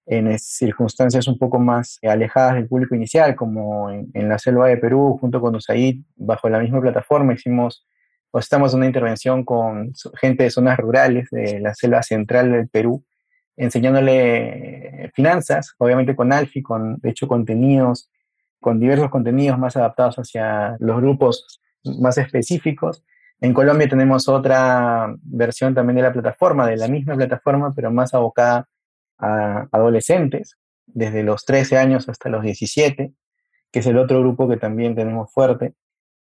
en 0.08 0.38
circunstancias 0.38 1.28
un 1.28 1.38
poco 1.38 1.58
más 1.58 1.98
alejadas 2.02 2.54
del 2.54 2.66
público 2.66 2.94
inicial, 2.94 3.37
como 3.37 3.90
en, 3.90 4.28
la 4.28 4.38
selva 4.38 4.68
de 4.68 4.78
Perú, 4.78 5.18
junto 5.20 5.40
con 5.40 5.54
USAID, 5.54 6.00
bajo 6.16 6.48
la 6.48 6.58
misma 6.58 6.80
plataforma, 6.80 7.34
hicimos 7.34 7.87
o 8.30 8.38
estamos 8.38 8.72
en 8.72 8.78
una 8.78 8.87
intervención 8.87 9.44
con 9.44 9.92
gente 10.20 10.44
de 10.44 10.50
zonas 10.50 10.78
rurales 10.78 11.28
de 11.30 11.60
la 11.60 11.75
selva 11.75 12.02
central 12.02 12.52
del 12.52 12.68
Perú, 12.68 13.04
enseñándole 13.58 15.10
finanzas, 15.14 15.74
obviamente 15.78 16.16
con 16.16 16.32
Alfi, 16.32 16.62
con 16.62 16.96
de 16.98 17.10
hecho 17.10 17.28
contenidos, 17.28 18.10
con 18.60 18.80
diversos 18.80 19.10
contenidos 19.10 19.58
más 19.58 19.76
adaptados 19.76 20.16
hacia 20.16 20.76
los 20.78 20.96
grupos 20.96 21.60
más 22.00 22.18
específicos. 22.18 23.04
En 23.40 23.52
Colombia 23.52 23.88
tenemos 23.88 24.28
otra 24.28 25.14
versión 25.22 25.74
también 25.74 25.96
de 25.96 26.02
la 26.02 26.12
plataforma, 26.12 26.66
de 26.66 26.76
la 26.76 26.88
misma 26.88 27.14
plataforma, 27.14 27.72
pero 27.74 27.90
más 27.90 28.14
abocada 28.14 28.68
a 29.18 29.68
adolescentes, 29.72 30.56
desde 30.86 31.22
los 31.22 31.44
13 31.44 31.78
años 31.78 32.08
hasta 32.08 32.28
los 32.28 32.42
17, 32.42 33.12
que 33.70 33.78
es 33.78 33.86
el 33.86 33.98
otro 33.98 34.20
grupo 34.20 34.48
que 34.48 34.56
también 34.56 34.94
tenemos 34.94 35.32
fuerte. 35.32 35.74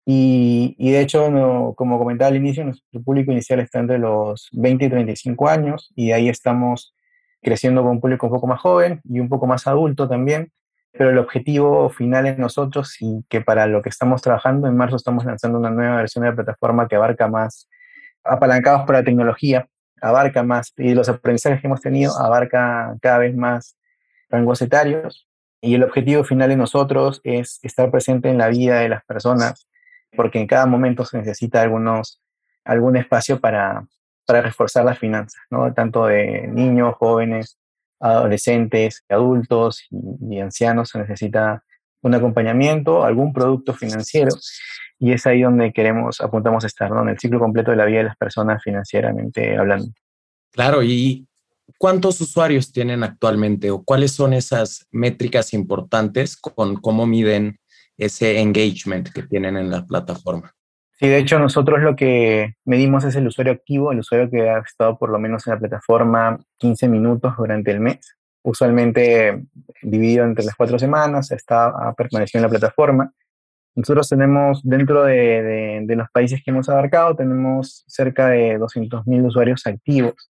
Y, 0.04 0.74
y 0.78 0.92
de 0.92 1.00
hecho, 1.00 1.30
no, 1.30 1.74
como 1.76 1.98
comentaba 1.98 2.28
al 2.28 2.36
inicio, 2.36 2.64
nuestro 2.64 3.02
público 3.02 3.32
inicial 3.32 3.60
está 3.60 3.80
entre 3.80 3.98
los 3.98 4.48
20 4.52 4.84
y 4.84 4.90
35 4.90 5.48
años 5.48 5.92
y 5.96 6.12
ahí 6.12 6.28
estamos 6.28 6.95
creciendo 7.42 7.82
con 7.82 7.92
un 7.92 8.00
público 8.00 8.26
un 8.26 8.32
poco 8.32 8.46
más 8.46 8.60
joven 8.60 9.00
y 9.04 9.20
un 9.20 9.28
poco 9.28 9.46
más 9.46 9.66
adulto 9.66 10.08
también, 10.08 10.52
pero 10.92 11.10
el 11.10 11.18
objetivo 11.18 11.90
final 11.90 12.26
es 12.26 12.38
nosotros 12.38 12.96
y 13.00 13.24
que 13.28 13.40
para 13.40 13.66
lo 13.66 13.82
que 13.82 13.88
estamos 13.88 14.22
trabajando, 14.22 14.68
en 14.68 14.76
marzo 14.76 14.96
estamos 14.96 15.24
lanzando 15.24 15.58
una 15.58 15.70
nueva 15.70 15.96
versión 15.96 16.24
de 16.24 16.30
la 16.30 16.36
plataforma 16.36 16.88
que 16.88 16.96
abarca 16.96 17.28
más, 17.28 17.68
apalancados 18.24 18.82
por 18.86 18.94
la 18.94 19.04
tecnología, 19.04 19.68
abarca 20.00 20.42
más, 20.42 20.72
y 20.76 20.94
los 20.94 21.08
aprendizajes 21.08 21.60
que 21.60 21.66
hemos 21.66 21.80
tenido 21.80 22.16
abarca 22.18 22.96
cada 23.00 23.18
vez 23.18 23.36
más 23.36 23.76
rangos 24.28 24.62
etarios. 24.62 25.28
Y 25.60 25.74
el 25.74 25.84
objetivo 25.84 26.24
final 26.24 26.48
de 26.48 26.56
nosotros 26.56 27.20
es 27.24 27.58
estar 27.62 27.90
presente 27.90 28.28
en 28.28 28.38
la 28.38 28.48
vida 28.48 28.80
de 28.80 28.88
las 28.88 29.04
personas, 29.04 29.68
porque 30.14 30.40
en 30.40 30.46
cada 30.46 30.66
momento 30.66 31.04
se 31.04 31.18
necesita 31.18 31.62
algunos, 31.62 32.22
algún 32.64 32.96
espacio 32.96 33.40
para, 33.40 33.86
para 34.26 34.42
reforzar 34.42 34.84
las 34.84 34.98
finanzas, 34.98 35.40
¿no? 35.50 35.72
tanto 35.72 36.06
de 36.06 36.48
niños, 36.48 36.94
jóvenes, 36.96 37.58
adolescentes, 38.00 39.04
adultos 39.08 39.84
y, 39.90 40.40
ancianos, 40.40 40.90
se 40.90 40.98
necesita 40.98 41.62
un 42.02 42.14
acompañamiento, 42.14 43.04
algún 43.04 43.32
producto 43.32 43.72
financiero, 43.72 44.30
y 44.98 45.12
es 45.12 45.26
ahí 45.26 45.42
donde 45.42 45.72
queremos, 45.72 46.20
apuntamos 46.20 46.64
a 46.64 46.66
estar, 46.66 46.90
¿no? 46.90 47.02
en 47.02 47.10
el 47.10 47.18
ciclo 47.18 47.38
completo 47.38 47.70
de 47.70 47.76
la 47.76 47.84
vida 47.84 47.98
de 47.98 48.04
las 48.04 48.16
personas 48.16 48.62
financieramente 48.62 49.56
hablando. 49.56 49.92
Claro, 50.52 50.82
y 50.82 51.26
¿cuántos 51.78 52.20
usuarios 52.20 52.72
tienen 52.72 53.02
actualmente 53.02 53.70
o 53.70 53.82
cuáles 53.82 54.12
son 54.12 54.32
esas 54.32 54.86
métricas 54.90 55.52
importantes 55.52 56.36
con 56.36 56.76
cómo 56.76 57.06
miden 57.06 57.58
ese 57.96 58.40
engagement 58.40 59.08
que 59.10 59.22
tienen 59.22 59.56
en 59.56 59.70
la 59.70 59.84
plataforma? 59.84 60.55
Sí, 60.98 61.08
de 61.08 61.18
hecho 61.18 61.38
nosotros 61.38 61.80
lo 61.82 61.94
que 61.94 62.54
medimos 62.64 63.04
es 63.04 63.14
el 63.16 63.26
usuario 63.26 63.52
activo, 63.52 63.92
el 63.92 63.98
usuario 63.98 64.30
que 64.30 64.48
ha 64.48 64.58
estado 64.60 64.96
por 64.98 65.10
lo 65.10 65.18
menos 65.18 65.46
en 65.46 65.52
la 65.52 65.58
plataforma 65.58 66.38
15 66.56 66.88
minutos 66.88 67.34
durante 67.36 67.70
el 67.70 67.80
mes, 67.80 68.16
usualmente 68.42 69.44
dividido 69.82 70.24
entre 70.24 70.44
las 70.46 70.54
cuatro 70.54 70.78
semanas, 70.78 71.30
está, 71.32 71.66
ha 71.66 71.92
permanecido 71.92 72.38
en 72.38 72.42
la 72.44 72.48
plataforma. 72.48 73.12
Nosotros 73.74 74.08
tenemos, 74.08 74.62
dentro 74.64 75.04
de, 75.04 75.84
de, 75.86 75.96
los 75.96 76.08
países 76.10 76.40
que 76.42 76.50
hemos 76.50 76.70
abarcado, 76.70 77.14
tenemos 77.14 77.84
cerca 77.86 78.28
de 78.28 78.58
200.000 78.58 79.26
usuarios 79.26 79.66
activos 79.66 80.30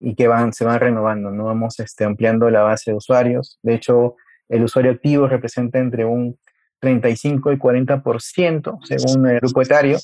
y 0.00 0.14
que 0.14 0.28
van, 0.28 0.54
se 0.54 0.64
van 0.64 0.80
renovando, 0.80 1.30
¿no? 1.30 1.44
Vamos 1.44 1.78
este, 1.78 2.04
ampliando 2.04 2.48
la 2.48 2.62
base 2.62 2.92
de 2.92 2.96
usuarios. 2.96 3.58
De 3.62 3.74
hecho, 3.74 4.16
el 4.48 4.62
usuario 4.64 4.92
activo 4.92 5.28
representa 5.28 5.78
entre 5.78 6.06
un 6.06 6.38
35 6.80 7.52
y 7.52 7.56
40% 7.56 8.78
según 8.84 9.26
el 9.28 9.40
grupo 9.40 9.62
etario 9.62 9.98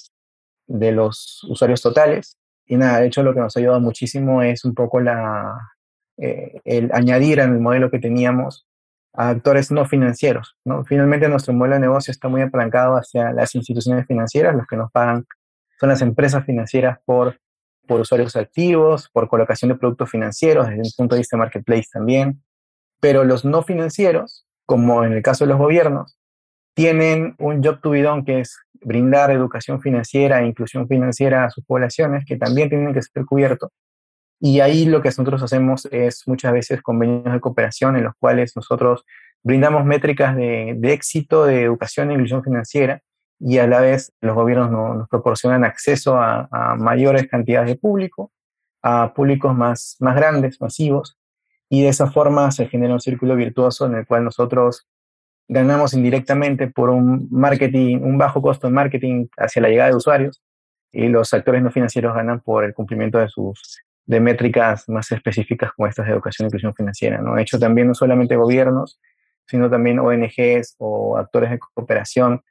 de 0.67 0.93
los 0.93 1.45
usuarios 1.49 1.83
totales. 1.83 2.39
Y 2.67 2.77
nada, 2.77 3.01
de 3.01 3.07
hecho 3.07 3.23
lo 3.23 3.35
que 3.35 3.41
nos 3.41 3.57
ha 3.57 3.61
ayudado 3.61 3.81
muchísimo 3.81 4.43
es 4.43 4.65
un 4.65 4.75
poco 4.75 5.01
eh, 5.01 6.61
el 6.65 6.91
añadir 6.93 7.41
el 7.41 7.61
modelo 7.61 7.91
que 7.91 7.99
teníamos 7.99 8.67
a 9.15 9.31
actores 9.31 9.71
no 9.71 9.85
financieros. 9.87 10.57
¿no? 10.65 10.85
Finalmente 10.85 11.29
nuestro 11.29 11.53
modelo 11.53 11.75
de 11.75 11.81
negocio 11.81 12.11
está 12.11 12.29
muy 12.29 12.41
apalancado 12.43 12.97
hacia 12.97 13.33
las 13.33 13.55
instituciones 13.55 14.07
financieras, 14.07 14.55
los 14.55 14.67
que 14.67 14.77
nos 14.77 14.91
pagan 14.91 15.27
son 15.79 15.89
las 15.89 16.01
empresas 16.01 16.45
financieras 16.47 16.99
por, 17.05 17.41
por 17.89 18.01
usuarios 18.01 18.37
activos, 18.37 19.11
por 19.13 19.29
colocación 19.29 19.71
de 19.71 19.75
productos 19.75 20.11
financieros, 20.11 20.69
desde 20.69 20.81
un 20.81 20.93
punto 20.97 21.17
de 21.17 21.21
vista 21.21 21.37
marketplace 21.37 21.89
también. 21.93 22.43
Pero 23.01 23.25
los 23.25 23.45
no 23.45 23.63
financieros, 23.65 24.47
como 24.65 25.03
en 25.03 25.13
el 25.13 25.23
caso 25.23 25.45
de 25.45 25.49
los 25.49 25.59
gobiernos, 25.59 26.17
tienen 26.75 27.35
un 27.39 27.63
job 27.63 27.81
to 27.81 27.91
be 27.91 28.03
done 28.03 28.25
que 28.25 28.41
es 28.41 28.59
brindar 28.81 29.31
educación 29.31 29.81
financiera 29.81 30.41
e 30.41 30.47
inclusión 30.47 30.89
financiera 30.89 31.45
a 31.45 31.51
sus 31.51 31.65
poblaciones 31.65 32.25
que 32.25 32.37
también 32.37 32.69
tienen 32.69 32.93
que 32.93 33.03
ser 33.03 33.25
cubiertos. 33.25 33.71
Y 34.41 34.61
ahí 34.61 34.87
lo 34.87 35.03
que 35.03 35.09
nosotros 35.09 35.43
hacemos 35.43 35.87
es 35.93 36.27
muchas 36.27 36.53
veces 36.53 36.83
convenios 36.83 37.33
de 37.33 37.41
cooperación 37.41 37.97
en 37.97 38.05
los 38.05 38.15
cuales 38.19 38.57
nosotros 38.57 39.05
brindamos 39.43 39.85
métricas 39.85 40.35
de, 40.37 40.75
de 40.77 40.93
éxito 40.93 41.45
de 41.45 41.63
educación 41.63 42.11
e 42.11 42.15
inclusión 42.15 42.43
financiera 42.43 43.03
y 43.39 43.59
a 43.59 43.67
la 43.67 43.81
vez 43.81 44.13
los 44.21 44.35
gobiernos 44.35 44.71
no, 44.71 44.95
nos 44.95 45.09
proporcionan 45.09 45.65
acceso 45.65 46.17
a, 46.17 46.49
a, 46.51 46.77
mayores 46.77 47.29
cantidades 47.29 47.69
de 47.69 47.77
público, 47.77 48.33
a 48.83 49.13
públicos 49.15 49.55
más, 49.55 49.97
más 50.01 50.15
grandes, 50.15 50.61
masivos, 50.61 51.19
y 51.69 51.83
de 51.83 51.89
esa 51.89 52.11
forma 52.11 52.51
se 52.53 52.69
genera 52.69 52.95
un 52.95 53.01
círculo 53.01 53.35
virtuoso 53.35 53.87
en 53.87 53.95
el 53.97 54.07
cual 54.07 54.25
nosotros 54.25 54.87
ganamos 55.53 55.95
indirectamente 55.95 56.69
por 56.69 56.91
un 56.91 57.29
marketing, 57.31 57.99
un 57.99 58.19
bajo 58.19 58.41
costo 58.41 58.67
en 58.69 58.75
marketing 58.75 59.27
hacia 59.37 59.63
la 59.63 59.69
llegada 59.69 59.91
de 59.91 59.97
usuarios 59.97 60.43
y 60.91 61.09
los 61.09 61.33
actores 61.33 61.63
no 61.63 61.71
financieros 61.71 62.15
ganan 62.15 62.41
por 62.41 62.65
el 62.65 62.75
cumplimiento 62.75 63.19
de 63.19 63.29
sus 63.29 63.83
de 64.05 64.21
métricas 64.21 64.89
más 64.89 65.11
específicas 65.13 65.73
como 65.73 65.87
estas 65.87 66.07
de 66.07 66.13
educación 66.13 66.47
e 66.47 66.49
inclusión 66.49 66.75
financiera. 66.75 67.21
¿no? 67.21 67.37
De 67.37 67.43
hecho, 67.43 67.59
también 67.59 67.89
no 67.89 67.95
solamente 67.95 68.37
gobiernos, 68.37 69.01
sino 69.47 69.71
también 69.71 70.01
ONGs 70.01 70.77
o 70.79 71.17
actores 71.19 71.51
de 71.51 71.59
cooperación 71.59 72.43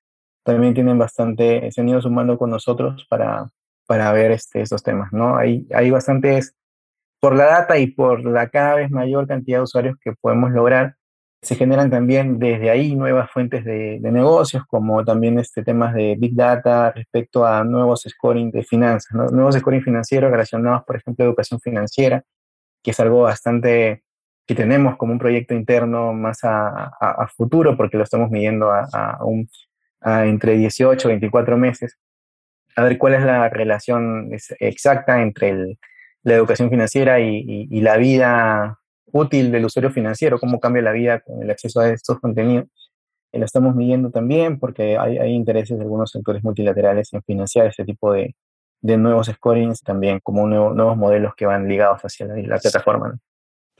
también 0.43 0.73
tienen 0.73 0.97
bastante, 0.97 1.71
se 1.71 1.81
han 1.81 1.89
ido 1.89 2.01
sumando 2.01 2.37
con 2.37 2.49
nosotros 2.49 3.05
para, 3.09 3.49
para 3.85 4.11
ver 4.11 4.31
este, 4.31 4.61
estos 4.61 4.81
temas. 4.81 5.11
¿no? 5.11 5.37
Hay, 5.37 5.67
hay 5.73 5.91
bastantes, 5.91 6.55
por 7.19 7.35
la 7.35 7.45
data 7.45 7.77
y 7.77 7.87
por 7.87 8.25
la 8.25 8.49
cada 8.49 8.75
vez 8.75 8.89
mayor 8.89 9.27
cantidad 9.27 9.59
de 9.59 9.63
usuarios 9.63 9.97
que 10.03 10.13
podemos 10.13 10.51
lograr, 10.51 10.95
se 11.41 11.55
generan 11.55 11.89
también 11.89 12.37
desde 12.37 12.69
ahí 12.69 12.95
nuevas 12.95 13.31
fuentes 13.31 13.65
de, 13.65 13.99
negocios, 13.99 14.63
como 14.67 15.03
también 15.03 15.39
este, 15.39 15.63
temas 15.63 15.93
de 15.95 16.15
Big 16.19 16.35
Data 16.35 16.91
respecto 16.91 17.45
a 17.45 17.63
nuevos 17.63 18.05
scoring 18.07 18.51
de 18.51 18.63
finanzas, 18.63 19.11
¿no? 19.13 19.25
nuevos 19.27 19.55
scoring 19.55 19.81
financieros 19.81 20.29
relacionados, 20.29 20.83
por 20.83 20.97
ejemplo, 20.97 21.25
a 21.25 21.27
educación 21.27 21.59
financiera, 21.59 22.23
que 22.83 22.91
es 22.91 22.99
algo 22.99 23.23
bastante 23.23 24.03
que 24.45 24.55
tenemos 24.55 24.97
como 24.97 25.13
un 25.13 25.19
proyecto 25.19 25.55
interno 25.55 26.13
más 26.13 26.39
a, 26.43 27.27
futuro, 27.35 27.75
porque 27.77 27.97
lo 27.97 28.03
estamos 28.03 28.29
midiendo 28.29 28.71
a, 28.71 29.17
un, 29.23 29.47
entre 30.03 30.57
18 30.57 31.07
y 31.07 31.11
24 31.11 31.57
meses, 31.57 31.97
a 32.75 32.83
ver 32.83 32.97
cuál 32.97 33.15
es 33.15 33.23
la 33.23 33.49
relación 33.49 34.29
exacta 34.59 35.21
entre 35.21 35.77
la 36.23 36.33
educación 36.33 36.69
financiera 36.69 37.19
y, 37.19 37.67
y 37.69 37.81
la 37.81 37.97
vida 37.97 38.80
útil 39.11 39.51
del 39.51 39.65
usuario 39.65 39.91
financiero, 39.91 40.39
cómo 40.39 40.59
cambia 40.59 40.81
la 40.81 40.91
vida 40.91 41.19
con 41.21 41.41
el 41.41 41.49
acceso 41.49 41.79
a 41.79 41.89
estos 41.89 42.19
contenidos. 42.19 42.67
Y 43.31 43.39
lo 43.39 43.45
estamos 43.45 43.75
midiendo 43.75 44.11
también 44.11 44.59
porque 44.59 44.97
hay, 44.97 45.17
hay 45.17 45.31
intereses 45.31 45.77
de 45.77 45.83
algunos 45.83 46.11
sectores 46.11 46.43
multilaterales 46.43 47.13
en 47.13 47.23
financiar 47.23 47.67
este 47.67 47.85
tipo 47.85 48.11
de, 48.11 48.35
de 48.81 48.97
nuevos 48.97 49.27
scorings, 49.27 49.81
también 49.81 50.19
como 50.21 50.47
nuevo, 50.47 50.73
nuevos 50.73 50.97
modelos 50.97 51.33
que 51.35 51.45
van 51.45 51.67
ligados 51.67 52.01
hacia 52.01 52.25
la, 52.25 52.35
la 52.35 52.57
plataforma. 52.57 53.09
¿no? 53.09 53.19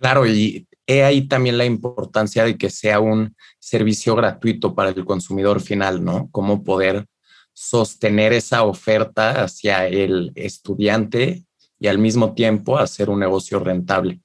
Claro, 0.01 0.25
y 0.25 0.67
he 0.87 1.03
ahí 1.03 1.27
también 1.27 1.57
la 1.57 1.65
importancia 1.65 2.43
de 2.43 2.57
que 2.57 2.69
sea 2.69 2.99
un 2.99 3.35
servicio 3.59 4.15
gratuito 4.15 4.73
para 4.73 4.89
el 4.89 5.05
consumidor 5.05 5.61
final, 5.61 6.03
¿no? 6.03 6.27
Cómo 6.31 6.63
poder 6.63 7.05
sostener 7.53 8.33
esa 8.33 8.63
oferta 8.63 9.43
hacia 9.43 9.85
el 9.87 10.31
estudiante 10.35 11.43
y 11.79 11.87
al 11.87 11.99
mismo 11.99 12.33
tiempo 12.33 12.77
hacer 12.77 13.09
un 13.09 13.19
negocio 13.19 13.59
rentable. 13.59 14.21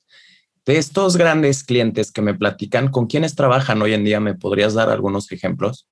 De 0.66 0.78
estos 0.78 1.16
grandes 1.16 1.62
clientes 1.62 2.10
que 2.10 2.22
me 2.22 2.34
platican, 2.34 2.88
¿con 2.88 3.06
quiénes 3.06 3.36
trabajan 3.36 3.80
hoy 3.82 3.94
en 3.94 4.02
día? 4.02 4.18
¿Me 4.18 4.34
podrías 4.34 4.74
dar 4.74 4.90
algunos 4.90 5.30
ejemplos? 5.30 5.88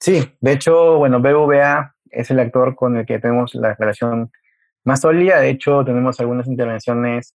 Sí, 0.00 0.30
de 0.38 0.52
hecho, 0.52 0.98
bueno, 0.98 1.22
BBVA 1.22 1.94
es 2.10 2.30
el 2.30 2.38
actor 2.40 2.76
con 2.76 2.98
el 2.98 3.06
que 3.06 3.18
tenemos 3.18 3.54
la 3.54 3.74
relación 3.74 4.30
más 4.84 5.00
sólida. 5.00 5.40
De 5.40 5.48
hecho, 5.48 5.82
tenemos 5.82 6.20
algunas 6.20 6.46
intervenciones, 6.46 7.34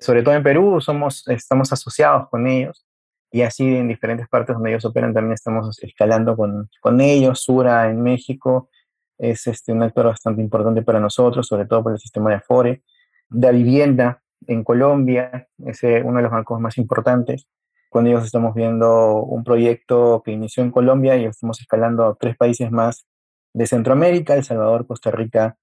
sobre 0.00 0.22
todo 0.22 0.34
en 0.34 0.42
Perú, 0.42 0.80
somos, 0.80 1.28
estamos 1.28 1.70
asociados 1.74 2.30
con 2.30 2.46
ellos 2.46 2.86
y 3.30 3.42
así 3.42 3.76
en 3.76 3.88
diferentes 3.88 4.26
partes 4.26 4.54
donde 4.54 4.70
ellos 4.70 4.84
operan 4.86 5.12
también 5.12 5.34
estamos 5.34 5.78
escalando 5.82 6.38
con, 6.38 6.70
con 6.80 7.02
ellos. 7.02 7.42
Sura 7.42 7.90
en 7.90 8.02
México 8.02 8.70
es 9.18 9.46
este, 9.46 9.72
un 9.72 9.82
actor 9.82 10.06
bastante 10.06 10.40
importante 10.40 10.80
para 10.80 11.00
nosotros, 11.00 11.46
sobre 11.46 11.66
todo 11.66 11.82
por 11.82 11.92
el 11.92 11.98
sistema 11.98 12.30
de 12.30 12.36
Afore. 12.36 12.82
Da 13.28 13.50
Vivienda 13.50 14.22
en 14.46 14.64
Colombia, 14.64 15.48
es 15.66 15.82
uno 15.82 16.16
de 16.16 16.22
los 16.22 16.32
bancos 16.32 16.60
más 16.60 16.78
importantes. 16.78 17.46
Con 17.90 18.06
ellos 18.06 18.24
estamos 18.24 18.54
viendo 18.54 19.22
un 19.22 19.44
proyecto 19.44 20.22
que 20.24 20.32
inició 20.32 20.62
en 20.62 20.70
Colombia 20.70 21.16
y 21.16 21.24
estamos 21.26 21.60
escalando 21.60 22.06
a 22.06 22.14
tres 22.16 22.36
países 22.36 22.70
más 22.70 23.06
de 23.52 23.66
Centroamérica, 23.66 24.34
El 24.34 24.44
Salvador, 24.44 24.86
Costa 24.86 25.10
Rica 25.10 25.56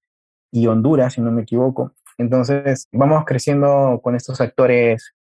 y 0.50 0.66
Honduras, 0.66 1.14
si 1.14 1.20
no 1.20 1.30
me 1.30 1.42
equivoco. 1.42 1.92
Entonces, 2.18 2.88
vamos 2.92 3.24
creciendo 3.26 4.00
con 4.02 4.14
estos 4.14 4.40
actores 4.40 5.14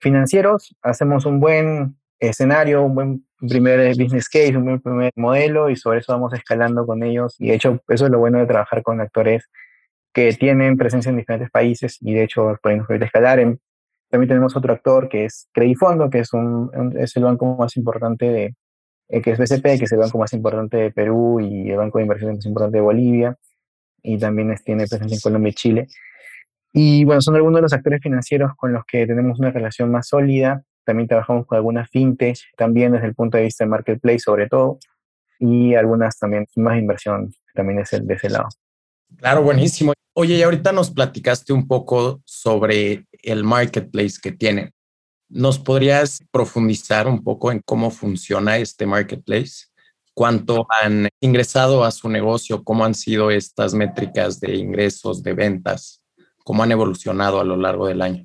financieros, 0.00 0.76
hacemos 0.82 1.26
un 1.26 1.40
buen 1.40 1.96
escenario, 2.20 2.82
un 2.82 2.94
buen 2.94 3.26
primer 3.40 3.88
business 3.90 4.28
case, 4.28 4.56
un 4.56 4.64
buen 4.64 4.80
primer 4.80 5.12
modelo 5.16 5.70
y 5.70 5.76
sobre 5.76 6.00
eso 6.00 6.12
vamos 6.12 6.32
escalando 6.34 6.86
con 6.86 7.02
ellos. 7.02 7.36
Y 7.38 7.48
de 7.48 7.54
hecho, 7.54 7.80
eso 7.88 8.04
es 8.06 8.10
lo 8.10 8.18
bueno 8.18 8.38
de 8.38 8.46
trabajar 8.46 8.82
con 8.82 9.00
actores 9.00 9.50
que 10.14 10.32
tienen 10.34 10.76
presencia 10.76 11.10
en 11.10 11.16
diferentes 11.16 11.50
países 11.50 11.98
y 12.00 12.14
de 12.14 12.22
hecho 12.22 12.56
pueden 12.62 12.86
escalar. 13.02 13.40
En, 13.40 13.60
También 14.08 14.28
tenemos 14.28 14.56
otro 14.56 14.72
actor 14.72 15.08
que 15.08 15.26
es 15.26 15.48
Credifondo, 15.52 16.08
que 16.08 16.20
es, 16.20 16.32
un, 16.32 16.70
es 16.96 17.16
el 17.16 17.24
banco 17.24 17.56
más 17.56 17.76
importante 17.76 18.26
de, 18.26 18.54
eh, 19.08 19.20
que 19.20 19.32
es 19.32 19.38
BCP, 19.38 19.78
que 19.78 19.84
es 19.84 19.92
el 19.92 19.98
banco 19.98 20.18
más 20.18 20.32
importante 20.32 20.76
de 20.76 20.92
Perú 20.92 21.40
y 21.40 21.70
el 21.70 21.76
banco 21.76 21.98
de 21.98 22.04
inversión 22.04 22.36
más 22.36 22.46
importante 22.46 22.78
de 22.78 22.82
Bolivia, 22.82 23.36
y 24.02 24.16
también 24.16 24.54
tiene 24.64 24.86
presencia 24.86 25.16
en 25.16 25.20
Colombia 25.20 25.50
y 25.50 25.54
Chile. 25.54 25.86
Y 26.72 27.04
bueno, 27.04 27.20
son 27.20 27.34
algunos 27.34 27.58
de 27.58 27.62
los 27.62 27.72
actores 27.72 28.00
financieros 28.00 28.52
con 28.56 28.72
los 28.72 28.84
que 28.86 29.06
tenemos 29.06 29.38
una 29.40 29.50
relación 29.50 29.90
más 29.90 30.08
sólida. 30.08 30.62
También 30.84 31.08
trabajamos 31.08 31.46
con 31.46 31.56
algunas 31.56 31.90
fintech, 31.90 32.38
también 32.56 32.92
desde 32.92 33.06
el 33.06 33.14
punto 33.14 33.36
de 33.36 33.44
vista 33.44 33.64
de 33.64 33.70
marketplace 33.70 34.20
sobre 34.20 34.48
todo, 34.48 34.78
y 35.40 35.74
algunas 35.74 36.18
también 36.18 36.46
más 36.56 36.78
inversión, 36.78 37.32
también 37.54 37.80
es 37.80 37.92
el, 37.92 38.06
de 38.06 38.14
ese 38.14 38.30
lado. 38.30 38.48
Claro, 39.16 39.42
buenísimo. 39.42 39.92
Oye, 40.16 40.36
y 40.36 40.42
ahorita 40.42 40.70
nos 40.70 40.92
platicaste 40.92 41.52
un 41.52 41.66
poco 41.66 42.22
sobre 42.24 43.04
el 43.24 43.42
marketplace 43.42 44.20
que 44.22 44.30
tienen. 44.30 44.72
¿Nos 45.28 45.58
podrías 45.58 46.20
profundizar 46.30 47.08
un 47.08 47.24
poco 47.24 47.50
en 47.50 47.60
cómo 47.64 47.90
funciona 47.90 48.58
este 48.58 48.86
marketplace? 48.86 49.66
¿Cuánto 50.14 50.68
han 50.70 51.08
ingresado 51.18 51.82
a 51.82 51.90
su 51.90 52.08
negocio? 52.08 52.62
¿Cómo 52.62 52.84
han 52.84 52.94
sido 52.94 53.32
estas 53.32 53.74
métricas 53.74 54.38
de 54.38 54.54
ingresos, 54.54 55.24
de 55.24 55.32
ventas? 55.32 56.00
¿Cómo 56.44 56.62
han 56.62 56.70
evolucionado 56.70 57.40
a 57.40 57.44
lo 57.44 57.56
largo 57.56 57.88
del 57.88 58.00
año? 58.00 58.24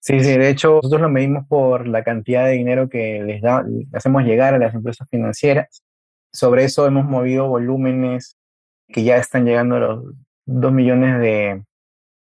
Sí, 0.00 0.18
sí, 0.20 0.38
de 0.38 0.48
hecho 0.48 0.76
nosotros 0.76 1.02
lo 1.02 1.10
medimos 1.10 1.46
por 1.46 1.86
la 1.86 2.02
cantidad 2.02 2.46
de 2.46 2.52
dinero 2.52 2.88
que 2.88 3.22
les, 3.22 3.42
da, 3.42 3.62
hacemos 3.92 4.22
llegar 4.22 4.54
a 4.54 4.58
las 4.58 4.74
empresas 4.74 5.06
financieras. 5.10 5.82
Sobre 6.32 6.64
eso 6.64 6.86
hemos 6.86 7.04
movido 7.04 7.46
volúmenes 7.46 8.38
que 8.88 9.04
ya 9.04 9.18
están 9.18 9.44
llegando 9.44 9.76
a 9.76 9.80
los 9.80 10.14
2 10.46 10.72
millones 10.72 11.20
de, 11.20 11.62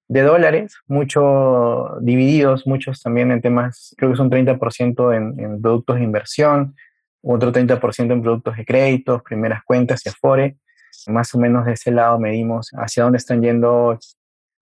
de 0.08 0.22
dólares, 0.22 0.77
muchos 0.88 2.03
divididos, 2.03 2.65
muchos 2.65 3.01
también 3.01 3.32
en 3.32 3.41
temas, 3.41 3.93
creo 3.98 4.12
que 4.12 4.17
son 4.17 4.29
30% 4.29 5.15
en, 5.15 5.39
en 5.39 5.62
productos 5.62 5.98
de 5.98 6.03
inversión, 6.03 6.75
otro 7.22 7.51
30% 7.51 8.12
en 8.12 8.22
productos 8.22 8.58
de 8.58 8.65
créditos, 8.65 9.24
primeras 9.24 9.63
cuentas 9.63 10.05
y 10.05 10.10
Afore. 10.10 10.58
Más 11.08 11.34
o 11.34 11.39
menos 11.39 11.65
de 11.65 11.74
ese 11.74 11.91
lado 11.91 12.20
medimos 12.20 12.70
hacia 12.74 13.03
dónde 13.03 13.17
están 13.17 13.41
yendo 13.41 13.98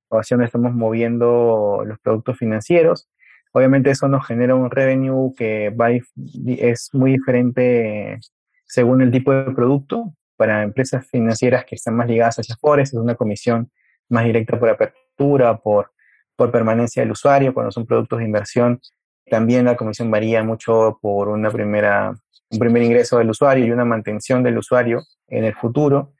o 0.10 0.20
hacia 0.20 0.36
dónde 0.36 0.46
estamos 0.46 0.74
moviendo 0.74 1.84
los 1.86 2.00
productos 2.00 2.38
financieros. 2.38 3.10
Obviamente 3.53 3.89
eso 3.89 4.08
nos 4.08 4.25
genera 4.25 4.55
un 4.55 4.72
revenue 4.72 5.34
que 5.36 5.70
va, 5.72 5.91
es 5.91 6.89
muy 6.93 7.13
diferente 7.13 8.20
según 8.65 9.01
el 9.01 9.12
tipo 9.12 9.34
de 9.34 9.51
producto. 9.51 10.13
Para 10.41 10.63
empresas 10.63 11.05
financieras 11.05 11.65
que 11.65 11.75
están 11.75 11.95
más 11.95 12.07
ligadas 12.07 12.39
hacia 12.39 12.55
Afores 12.55 12.89
es 12.89 13.00
una 13.00 13.13
comisión 13.13 13.69
más 14.10 14.25
directa 14.25 14.60
por 14.60 14.69
apertura, 14.69 15.55
por, 15.60 15.91
por 16.36 16.51
permanencia 16.51 17.03
del 17.03 17.12
usuario. 17.12 17.53
Cuando 17.53 17.71
son 17.71 17.86
productos 17.86 18.17
de 18.17 18.25
inversión, 18.25 18.81
también 19.29 19.65
la 19.65 19.77
comisión 19.77 20.10
varía 20.10 20.43
mucho 20.43 20.98
por 21.00 21.29
una 21.29 21.51
primera, 21.51 22.15
un 22.50 22.57
primer 22.57 22.81
ingreso 22.81 23.19
del 23.19 23.29
usuario 23.29 23.67
y 23.67 23.71
una 23.71 23.86
mantención 23.86 24.41
del 24.41 24.57
usuario 24.57 25.03
en 25.27 25.43
el 25.43 25.53
futuro. 25.53 26.12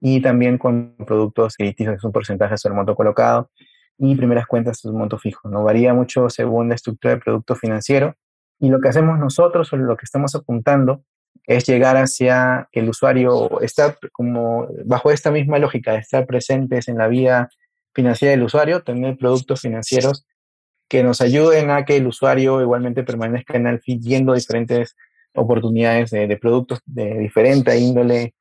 Y 0.00 0.22
también 0.22 0.56
con 0.56 0.96
productos 1.06 1.54
crediticios, 1.54 1.92
que 1.92 1.98
es 1.98 2.04
un 2.04 2.12
porcentaje 2.12 2.56
sobre 2.56 2.72
el 2.72 2.76
monto 2.76 2.94
colocado. 2.94 3.50
Y 3.98 4.14
primeras 4.14 4.46
cuentas 4.46 4.78
es 4.78 4.86
un 4.86 4.96
monto 4.96 5.18
fijo. 5.18 5.46
No 5.50 5.62
varía 5.62 5.92
mucho 5.92 6.30
según 6.30 6.70
la 6.70 6.76
estructura 6.76 7.12
del 7.12 7.20
producto 7.20 7.54
financiero. 7.54 8.14
Y 8.60 8.70
lo 8.70 8.80
que 8.80 8.88
hacemos 8.88 9.18
nosotros 9.18 9.70
o 9.74 9.76
lo 9.76 9.94
que 9.94 10.06
estamos 10.06 10.34
apuntando 10.34 11.04
es 11.46 11.64
llegar 11.66 11.96
hacia 11.96 12.68
el 12.72 12.90
usuario 12.90 13.60
está 13.62 13.96
como 14.12 14.68
bajo 14.84 15.10
esta 15.10 15.30
misma 15.30 15.58
lógica 15.58 15.94
estar 15.94 16.26
presentes 16.26 16.88
en 16.88 16.98
la 16.98 17.08
vida 17.08 17.48
financiera 17.94 18.32
del 18.32 18.42
usuario, 18.42 18.82
tener 18.82 19.16
productos 19.16 19.62
financieros 19.62 20.26
que 20.88 21.02
nos 21.02 21.20
ayuden 21.20 21.70
a 21.70 21.84
que 21.84 21.96
el 21.96 22.06
usuario 22.06 22.60
igualmente 22.60 23.02
permanezca 23.02 23.56
en 23.56 23.66
el 23.66 23.80
viendo 23.86 24.34
diferentes 24.34 24.94
oportunidades 25.34 26.10
de, 26.10 26.36
productos 26.36 26.80
de 26.84 27.18
diferente 27.18 27.78
índole 27.78 28.34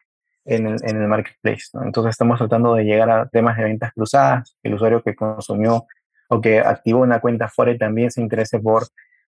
en 0.45 0.67
el, 0.67 0.77
en 0.83 1.01
el 1.01 1.07
marketplace. 1.07 1.65
Entonces 1.83 2.11
estamos 2.11 2.37
tratando 2.37 2.73
de 2.73 2.83
llegar 2.83 3.09
a 3.09 3.27
temas 3.27 3.57
de 3.57 3.63
ventas 3.63 3.93
cruzadas, 3.93 4.57
el 4.63 4.73
usuario 4.73 5.01
que 5.01 5.15
consumió 5.15 5.85
o 6.29 6.41
que 6.41 6.59
activó 6.59 7.01
una 7.01 7.19
cuenta 7.19 7.47
fuera 7.47 7.77
también 7.77 8.11
se 8.11 8.21
interese 8.21 8.59
por 8.59 8.83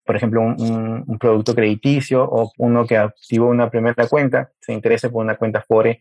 por 0.06 0.16
ejemplo, 0.16 0.42
un, 0.42 1.04
un, 1.08 1.18
producto 1.18 1.56
crediticio 1.56 2.24
o 2.24 2.52
uno 2.58 2.86
que 2.86 2.98
activó 2.98 3.48
una 3.48 3.70
primera 3.70 4.08
cuenta, 4.08 4.52
se 4.60 4.74
interese 4.74 5.10
por 5.10 5.24
una 5.24 5.36
cuenta 5.36 5.62
Fore 5.62 6.00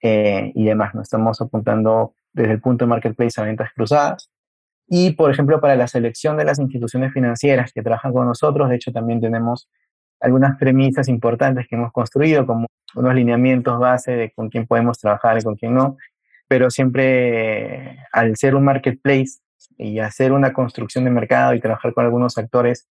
eh, 0.00 0.52
y 0.54 0.64
demás. 0.64 0.94
Nos 0.94 1.04
estamos 1.04 1.40
apuntando 1.40 2.14
desde 2.32 2.52
el 2.52 2.60
punto 2.60 2.84
de 2.84 2.90
marketplace 2.90 3.40
a 3.40 3.44
ventas 3.44 3.70
cruzadas. 3.74 4.30
Y, 4.88 5.12
por 5.12 5.30
ejemplo, 5.30 5.60
para 5.60 5.76
la 5.76 5.88
selección 5.88 6.36
de 6.36 6.44
las 6.44 6.58
instituciones 6.58 7.12
financieras 7.12 7.72
que 7.72 7.82
trabajan 7.82 8.12
con 8.12 8.26
nosotros, 8.26 8.68
de 8.68 8.76
hecho, 8.76 8.92
también 8.92 9.20
tenemos 9.20 9.68
algunas 10.20 10.58
premisas 10.58 11.08
importantes 11.08 11.66
que 11.68 11.76
hemos 11.76 11.92
construido, 11.92 12.46
como 12.46 12.66
unos 12.94 13.14
lineamientos 13.14 13.78
base 13.78 14.12
de 14.12 14.32
con 14.32 14.50
quién 14.50 14.66
podemos 14.66 14.98
trabajar 14.98 15.38
y 15.38 15.42
con 15.42 15.56
quién 15.56 15.74
no, 15.74 15.96
pero 16.46 16.70
siempre 16.70 17.98
al 18.12 18.36
ser 18.36 18.54
un 18.54 18.64
marketplace 18.64 19.40
y 19.78 19.98
hacer 19.98 20.32
una 20.32 20.52
construcción 20.52 21.04
de 21.04 21.10
mercado 21.10 21.54
y 21.54 21.60
trabajar 21.60 21.94
con 21.94 22.04
algunos 22.04 22.36
actores 22.38 22.88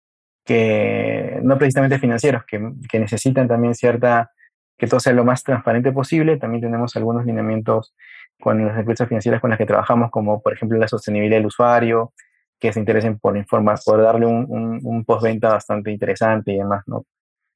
que 0.48 1.40
no 1.42 1.58
precisamente 1.58 1.98
financieros, 1.98 2.42
que, 2.46 2.58
que, 2.88 2.98
necesitan 2.98 3.46
también 3.46 3.74
cierta, 3.74 4.30
que 4.78 4.86
todo 4.86 4.98
sea 4.98 5.12
lo 5.12 5.22
más 5.22 5.44
transparente 5.44 5.92
posible. 5.92 6.38
También 6.38 6.62
tenemos 6.62 6.96
algunos 6.96 7.26
lineamientos 7.26 7.94
con 8.40 8.66
las 8.66 8.78
empresas 8.78 9.06
financieras 9.08 9.42
con 9.42 9.50
las 9.50 9.58
que 9.58 9.66
trabajamos, 9.66 10.10
como 10.10 10.40
por 10.40 10.54
ejemplo 10.54 10.78
la 10.78 10.88
sostenibilidad 10.88 11.36
del 11.36 11.48
usuario, 11.48 12.14
que 12.58 12.72
se 12.72 12.80
interesen 12.80 13.18
por 13.18 13.36
informar, 13.36 13.78
por 13.84 14.00
darle 14.00 14.24
un, 14.24 14.80
un, 14.82 15.04
postventa 15.04 15.50
bastante 15.50 15.90
interesante 15.92 16.52
y 16.54 16.56
demás, 16.56 16.82
¿no? 16.86 17.04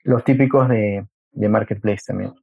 Los 0.03 0.23
típicos 0.23 0.69
de, 0.69 1.07
de 1.31 1.49
marketplace 1.49 2.03
también. 2.07 2.35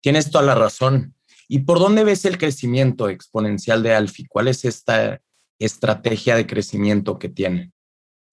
Tienes 0.00 0.30
toda 0.30 0.42
la 0.42 0.54
razón. 0.54 1.14
¿Y 1.48 1.64
por 1.64 1.78
dónde 1.78 2.02
ves 2.02 2.24
el 2.24 2.38
crecimiento 2.38 3.10
exponencial 3.10 3.82
de 3.82 3.94
Alfi? 3.94 4.24
¿Cuál 4.24 4.48
es 4.48 4.64
esta 4.64 5.20
estrategia 5.58 6.34
de 6.34 6.46
crecimiento 6.46 7.18
que 7.18 7.28
tiene? 7.28 7.72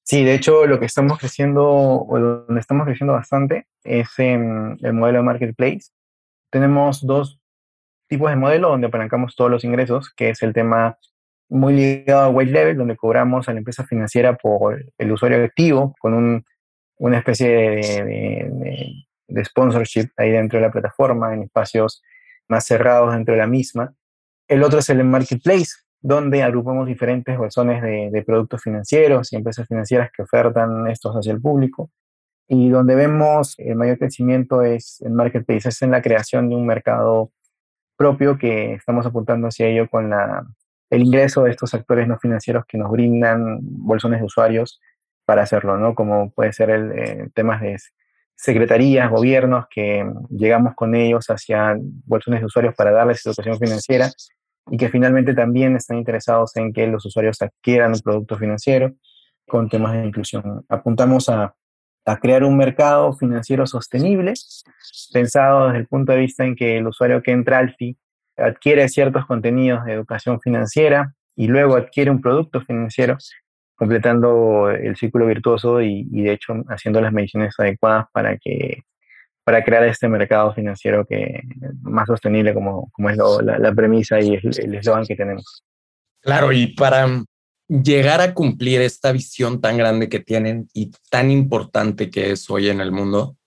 Sí, 0.09 0.23
de 0.23 0.33
hecho, 0.33 0.65
lo 0.65 0.79
que 0.79 0.87
estamos 0.87 1.19
creciendo, 1.19 1.67
o 1.67 2.19
donde 2.19 2.59
estamos 2.59 2.87
creciendo 2.87 3.13
bastante, 3.13 3.67
es 3.83 4.07
el 4.17 4.93
modelo 4.93 5.19
de 5.19 5.23
marketplace. 5.23 5.91
Tenemos 6.49 7.05
dos 7.05 7.39
tipos 8.07 8.31
de 8.31 8.35
modelo 8.35 8.69
donde 8.69 8.87
apalancamos 8.87 9.35
todos 9.35 9.51
los 9.51 9.63
ingresos, 9.63 10.11
que 10.15 10.31
es 10.31 10.41
el 10.41 10.51
tema 10.51 10.97
muy 11.47 11.75
ligado 11.75 12.23
a 12.23 12.29
white 12.29 12.51
level, 12.51 12.77
donde 12.77 12.97
cobramos 12.97 13.47
a 13.47 13.53
la 13.53 13.59
empresa 13.59 13.85
financiera 13.85 14.35
por 14.35 14.83
el 14.97 15.11
usuario 15.11 15.43
activo, 15.43 15.93
con 15.99 16.15
un, 16.15 16.43
una 16.97 17.19
especie 17.19 17.47
de, 17.47 19.05
de, 19.27 19.45
sponsorship 19.45 20.09
ahí 20.17 20.31
dentro 20.31 20.57
de 20.57 20.65
la 20.65 20.71
plataforma, 20.71 21.35
en 21.35 21.43
espacios 21.43 22.01
más 22.47 22.65
cerrados 22.65 23.13
dentro 23.13 23.35
de 23.35 23.41
la 23.41 23.47
misma. 23.47 23.93
El 24.47 24.63
otro 24.63 24.79
es 24.79 24.89
el 24.89 25.03
marketplace, 25.03 25.69
donde 26.01 26.43
agrupamos 26.43 26.87
diferentes 26.87 27.37
bolsones 27.37 27.81
de, 27.81 28.23
productos 28.25 28.61
financieros 28.61 29.33
y 29.33 29.35
empresas 29.35 29.67
financieras 29.67 30.09
que 30.15 30.23
ofertan 30.23 30.87
estos 30.87 31.15
hacia 31.15 31.33
el 31.33 31.41
público. 31.41 31.91
Y 32.47 32.69
donde 32.69 32.95
vemos 32.95 33.55
el 33.59 33.75
mayor 33.75 33.99
crecimiento 33.99 34.63
es 34.63 35.01
en 35.01 35.13
marketplace, 35.13 35.69
es 35.69 35.81
en 35.81 35.91
la 35.91 36.01
creación 36.01 36.49
de 36.49 36.55
un 36.55 36.65
mercado 36.65 37.31
propio 37.97 38.37
que 38.37 38.73
estamos 38.73 39.05
apuntando 39.05 39.47
hacia 39.47 39.67
ello 39.67 39.89
con 39.89 40.09
la, 40.09 40.47
el 40.89 41.03
ingreso 41.03 41.43
de 41.43 41.51
estos 41.51 41.73
actores 41.73 42.07
no 42.07 42.17
financieros 42.17 42.63
que 42.65 42.77
nos 42.77 42.89
brindan 42.89 43.59
bolsones 43.61 44.19
de 44.19 44.25
usuarios 44.25 44.81
para 45.25 45.43
hacerlo, 45.43 45.77
¿no? 45.77 45.93
Como 45.93 46.31
puede 46.31 46.53
ser 46.53 46.71
el, 46.71 46.91
eh, 46.93 47.29
temas 47.35 47.61
de 47.61 47.77
secretarías, 48.35 49.11
gobiernos, 49.11 49.65
que 49.69 50.09
llegamos 50.29 50.73
con 50.75 50.95
ellos 50.95 51.29
hacia 51.29 51.75
bolsones 52.05 52.39
de 52.39 52.45
usuarios 52.45 52.73
para 52.73 52.91
darles 52.91 53.23
educación 53.25 53.59
financiera 53.59 54.09
y 54.71 54.77
que 54.77 54.89
finalmente 54.89 55.33
también 55.33 55.75
están 55.75 55.97
interesados 55.97 56.55
en 56.55 56.73
que 56.73 56.87
los 56.87 57.05
usuarios 57.05 57.41
adquieran 57.41 57.93
un 57.93 57.99
producto 57.99 58.37
financiero 58.37 58.93
con 59.47 59.69
temas 59.69 59.93
de 59.93 60.05
inclusión. 60.05 60.65
Apuntamos 60.69 61.29
a, 61.29 61.53
crear 62.21 62.43
un 62.43 62.57
mercado 62.57 63.13
financiero 63.13 63.67
sostenible, 63.67 64.33
pensado 65.13 65.67
desde 65.67 65.79
el 65.79 65.87
punto 65.87 66.11
de 66.11 66.17
vista 66.17 66.43
en 66.43 66.55
que 66.55 66.77
el 66.77 66.87
usuario 66.87 67.21
que 67.21 67.29
entra 67.29 67.59
al 67.59 67.75
FI 67.75 67.95
adquiere 68.35 68.89
ciertos 68.89 69.27
contenidos 69.27 69.85
de 69.85 69.93
educación 69.93 70.41
financiera 70.41 71.13
y 71.35 71.47
luego 71.47 71.75
adquiere 71.75 72.09
un 72.09 72.19
producto 72.19 72.61
financiero, 72.61 73.15
completando 73.75 74.71
el 74.71 74.95
círculo 74.95 75.27
virtuoso 75.27 75.83
y, 75.83 76.07
y 76.11 76.23
de 76.23 76.33
hecho 76.33 76.53
haciendo 76.69 76.99
las 76.99 77.13
mediciones 77.13 77.53
adecuadas 77.59 78.07
para 78.11 78.37
que 78.39 78.81
para 79.49 79.63
crear 79.63 79.83
este 79.85 80.07
mercado 80.07 80.53
financiero 80.53 81.07
que 81.07 81.41
más 81.81 82.05
sostenible 82.05 82.53
como, 82.53 82.91
como 82.91 83.09
es 83.09 83.17
la, 83.17 83.73
premisa 83.73 84.21
y 84.21 84.35
el 84.35 84.75
eslogan 84.75 85.07
que 85.07 85.15
tenemos. 85.15 85.63
Claro, 86.21 86.51
y 86.51 86.67
para 86.75 87.23
llegar 87.67 88.21
a 88.21 88.35
cumplir 88.35 88.79
esta 88.81 89.11
visión 89.11 89.59
tan 89.59 89.75
grande 89.75 90.07
que 90.07 90.19
tienen 90.19 90.67
y 90.71 90.91
tan 91.09 91.31
importante 91.31 92.11
que 92.11 92.29
es 92.29 92.47
hoy 92.47 92.69
en 92.69 92.79
el 92.79 92.91
mundo, 92.91 93.37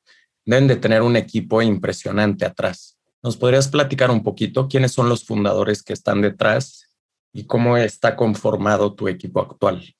deben 0.44 0.66
de 0.66 0.74
tener 0.74 1.02
un 1.02 1.14
equipo 1.14 1.62
impresionante 1.62 2.44
atrás. 2.44 2.98
¿Nos 3.22 3.36
podrías 3.36 3.68
platicar 3.68 4.10
un 4.10 4.24
poquito 4.24 4.66
quiénes 4.66 4.90
son 4.90 5.08
los 5.08 5.24
fundadores 5.24 5.84
que 5.84 5.92
están 5.92 6.20
detrás 6.20 6.92
y 7.32 7.46
cómo 7.46 7.76
está 7.76 8.16
conformado 8.16 8.92
tu 8.96 9.06
equipo 9.06 9.40
actual? 9.40 9.94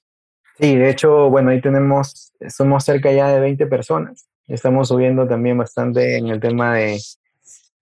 Sí, 0.59 0.75
de 0.75 0.91
hecho, 0.91 1.31
bueno, 1.31 1.51
ahí 1.51 1.61
tenemos, 1.61 2.33
somos 2.49 2.85
cerca 2.85 3.13
ya 3.13 3.29
de 3.29 3.39
20 3.39 3.69
personas. 3.69 4.27
Estamos 4.49 4.89
subiendo 4.89 5.27
también 5.27 5.57
bastante 5.59 6.17
en 6.17 6.29
el 6.29 6.41
tema 6.41 6.75
de, 6.75 6.99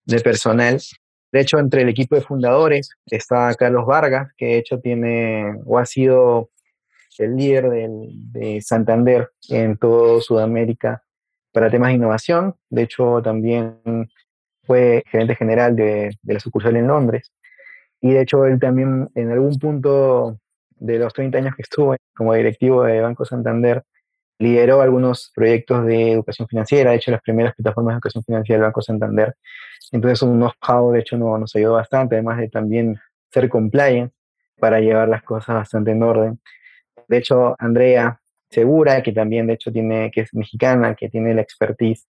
de 0.05 0.21
personal. 0.21 0.81
De 1.33 1.41
hecho, 1.41 1.59
entre 1.59 1.83
el 1.83 1.89
equipo 1.89 2.15
de 2.15 2.23
fundadores 2.23 2.91
está 3.07 3.55
Carlos 3.55 3.87
Vargas, 3.87 4.33
que 4.37 4.47
de 4.47 4.59
hecho 4.59 4.81
tiene 4.81 5.59
o 5.65 5.79
ha 5.79 5.87
sido 5.87 6.51
el 7.19 7.37
líder 7.37 7.71
de 7.71 8.61
Santander 8.63 9.31
en 9.49 9.77
todo 9.77 10.21
Sudamérica 10.21 11.03
para 11.53 11.71
temas 11.71 11.89
de 11.89 11.95
innovación. 11.97 12.57
De 12.69 12.83
hecho, 12.83 13.21
también 13.23 13.79
fue 14.65 15.03
gerente 15.07 15.37
general 15.37 15.77
de, 15.77 16.17
de, 16.23 16.35
la 16.35 16.41
sucursal 16.41 16.77
en 16.77 16.87
Londres. 16.87 17.33
Y 18.01 18.13
de 18.13 18.23
hecho, 18.23 18.45
él 18.47 18.59
también 18.59 19.09
en 19.15 19.31
algún 19.31 19.59
punto 19.59 20.39
de 20.77 20.99
los 20.99 21.13
30 21.13 21.39
años 21.39 21.55
que 21.55 21.63
estuvo 21.63 21.95
como 22.15 22.35
directivo 22.35 22.85
de 22.85 23.01
Banco 23.01 23.25
Santander, 23.25 23.85
lideró 24.41 24.81
algunos 24.81 25.31
proyectos 25.35 25.85
de 25.85 26.13
educación 26.13 26.49
financiera, 26.49 26.91
de 26.91 26.97
hecho 26.97 27.11
las 27.11 27.21
primeras 27.21 27.55
plataformas 27.55 27.93
de 27.93 27.97
educación 27.97 28.25
financiera 28.25 28.59
del 28.59 28.69
Banco 28.69 28.81
Santander. 28.81 29.37
Entonces 29.93 30.23
un 30.23 30.39
know-how, 30.39 30.93
de 30.93 31.01
hecho, 31.01 31.19
no, 31.19 31.37
nos 31.37 31.55
ayudó 31.55 31.75
bastante, 31.75 32.17
además 32.17 32.39
de 32.39 32.49
también 32.49 32.99
ser 33.31 33.51
compliant 33.51 34.13
para 34.59 34.81
llevar 34.81 35.09
las 35.09 35.23
cosas 35.23 35.57
bastante 35.57 35.91
en 35.91 36.03
orden. 36.03 36.41
De 37.07 37.19
hecho, 37.19 37.55
Andrea 37.59 38.19
Segura, 38.49 39.03
que 39.03 39.13
también 39.13 39.47
de 39.47 39.53
hecho 39.53 39.71
tiene, 39.71 40.11
que 40.11 40.23
es 40.23 40.33
mexicana, 40.33 40.95
que 40.95 41.11
tiene 41.11 41.35
la 41.35 41.43
expertise 41.43 42.09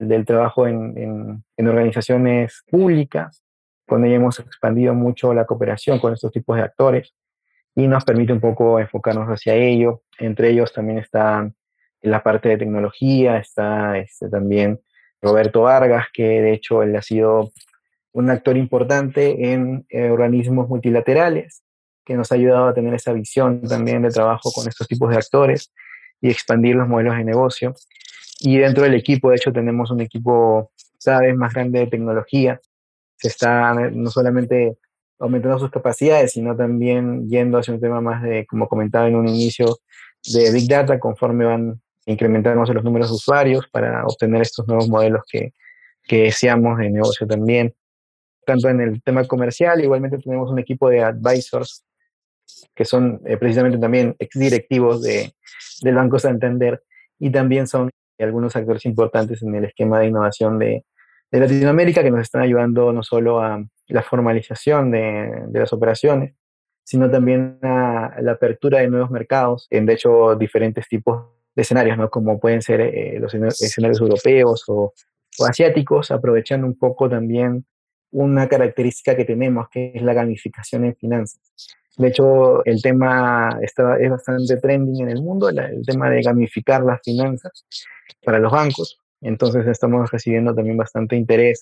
del 0.00 0.24
trabajo 0.24 0.66
en, 0.66 0.98
en, 0.98 1.44
en 1.56 1.68
organizaciones 1.68 2.64
públicas, 2.68 3.44
con 3.86 4.04
ella 4.04 4.16
hemos 4.16 4.38
expandido 4.40 4.94
mucho 4.94 5.32
la 5.32 5.46
cooperación 5.46 6.00
con 6.00 6.12
estos 6.12 6.32
tipos 6.32 6.56
de 6.56 6.62
actores 6.62 7.14
y 7.74 7.86
nos 7.86 8.04
permite 8.04 8.32
un 8.32 8.40
poco 8.40 8.80
enfocarnos 8.80 9.28
hacia 9.28 9.54
ello. 9.54 10.02
Entre 10.18 10.50
ellos 10.50 10.72
también 10.72 10.98
está 10.98 11.50
en 12.02 12.10
la 12.10 12.22
parte 12.22 12.48
de 12.48 12.58
tecnología, 12.58 13.38
está 13.38 13.98
este, 13.98 14.28
también 14.28 14.80
Roberto 15.20 15.62
Vargas, 15.62 16.06
que 16.12 16.22
de 16.22 16.52
hecho 16.52 16.82
él 16.82 16.94
ha 16.96 17.02
sido 17.02 17.50
un 18.12 18.30
actor 18.30 18.56
importante 18.56 19.52
en 19.52 19.86
eh, 19.90 20.10
organismos 20.10 20.68
multilaterales, 20.68 21.62
que 22.04 22.14
nos 22.14 22.32
ha 22.32 22.36
ayudado 22.36 22.68
a 22.68 22.74
tener 22.74 22.94
esa 22.94 23.12
visión 23.12 23.62
también 23.62 24.02
de 24.02 24.10
trabajo 24.10 24.50
con 24.52 24.66
estos 24.66 24.88
tipos 24.88 25.10
de 25.10 25.16
actores 25.16 25.72
y 26.20 26.30
expandir 26.30 26.74
los 26.74 26.88
modelos 26.88 27.16
de 27.16 27.24
negocio. 27.24 27.74
Y 28.40 28.58
dentro 28.58 28.84
del 28.84 28.94
equipo, 28.94 29.30
de 29.30 29.36
hecho, 29.36 29.52
tenemos 29.52 29.90
un 29.90 30.00
equipo 30.00 30.72
cada 31.04 31.20
vez 31.20 31.36
más 31.36 31.52
grande 31.52 31.80
de 31.80 31.86
tecnología. 31.86 32.60
Se 33.16 33.28
está 33.28 33.74
no 33.74 34.10
solamente 34.10 34.78
aumentando 35.18 35.58
sus 35.58 35.70
capacidades, 35.70 36.32
sino 36.32 36.56
también 36.56 37.28
yendo 37.28 37.58
hacia 37.58 37.74
un 37.74 37.80
tema 37.80 38.00
más 38.00 38.22
de, 38.22 38.46
como 38.46 38.68
comentaba 38.68 39.08
en 39.08 39.16
un 39.16 39.28
inicio, 39.28 39.76
de 40.24 40.52
Big 40.52 40.68
Data 40.68 40.98
conforme 40.98 41.44
van 41.44 41.80
incrementando 42.08 42.72
los 42.72 42.84
números 42.84 43.08
de 43.08 43.14
usuarios 43.14 43.66
para 43.70 44.04
obtener 44.04 44.42
estos 44.42 44.66
nuevos 44.66 44.88
modelos 44.88 45.22
que, 45.30 45.52
que 46.04 46.22
deseamos 46.24 46.78
de 46.78 46.90
negocio 46.90 47.26
también. 47.26 47.74
Tanto 48.46 48.68
en 48.68 48.80
el 48.80 49.02
tema 49.02 49.24
comercial, 49.24 49.82
igualmente 49.82 50.18
tenemos 50.18 50.50
un 50.50 50.58
equipo 50.58 50.88
de 50.88 51.02
advisors 51.02 51.84
que 52.74 52.86
son 52.86 53.20
eh, 53.26 53.36
precisamente 53.36 53.78
también 53.78 54.16
exdirectivos 54.18 55.02
de, 55.02 55.32
del 55.82 55.94
Banco 55.94 56.18
Santander 56.18 56.82
y 57.18 57.30
también 57.30 57.66
son 57.66 57.90
algunos 58.18 58.56
actores 58.56 58.86
importantes 58.86 59.42
en 59.42 59.54
el 59.54 59.64
esquema 59.66 60.00
de 60.00 60.06
innovación 60.06 60.58
de, 60.58 60.86
de 61.30 61.40
Latinoamérica 61.40 62.02
que 62.02 62.10
nos 62.10 62.22
están 62.22 62.40
ayudando 62.40 62.90
no 62.92 63.02
solo 63.02 63.40
a 63.40 63.62
la 63.86 64.02
formalización 64.02 64.90
de, 64.90 65.44
de 65.48 65.60
las 65.60 65.72
operaciones, 65.74 66.34
sino 66.84 67.10
también 67.10 67.58
a 67.62 68.16
la 68.22 68.32
apertura 68.32 68.78
de 68.78 68.88
nuevos 68.88 69.10
mercados, 69.10 69.66
en 69.70 69.84
de 69.84 69.92
hecho 69.92 70.34
diferentes 70.36 70.88
tipos 70.88 71.37
de 71.54 71.62
escenarios, 71.62 71.98
¿no? 71.98 72.10
como 72.10 72.38
pueden 72.38 72.62
ser 72.62 72.80
eh, 72.80 73.18
los 73.20 73.34
escenarios 73.34 74.00
europeos 74.00 74.64
o, 74.68 74.94
o, 75.38 75.44
asiáticos, 75.46 76.10
aprovechando 76.10 76.66
un 76.66 76.78
poco 76.78 77.08
también 77.08 77.66
una 78.10 78.48
característica 78.48 79.16
que 79.16 79.24
tenemos, 79.24 79.68
que 79.68 79.92
es 79.94 80.02
la 80.02 80.14
gamificación 80.14 80.84
en 80.84 80.96
finanzas. 80.96 81.40
De 81.98 82.08
hecho, 82.08 82.64
el 82.64 82.80
tema 82.80 83.58
está, 83.60 83.98
es 83.98 84.08
bastante 84.08 84.56
trending 84.56 85.02
en 85.02 85.10
el 85.10 85.20
mundo, 85.20 85.48
el 85.48 85.84
tema 85.84 86.08
de 86.08 86.22
gamificar 86.22 86.82
las 86.84 87.00
finanzas 87.02 87.66
para 88.24 88.38
los 88.38 88.52
bancos. 88.52 89.00
Entonces 89.20 89.66
estamos 89.66 90.08
recibiendo 90.10 90.54
también 90.54 90.76
bastante 90.76 91.16
interés 91.16 91.60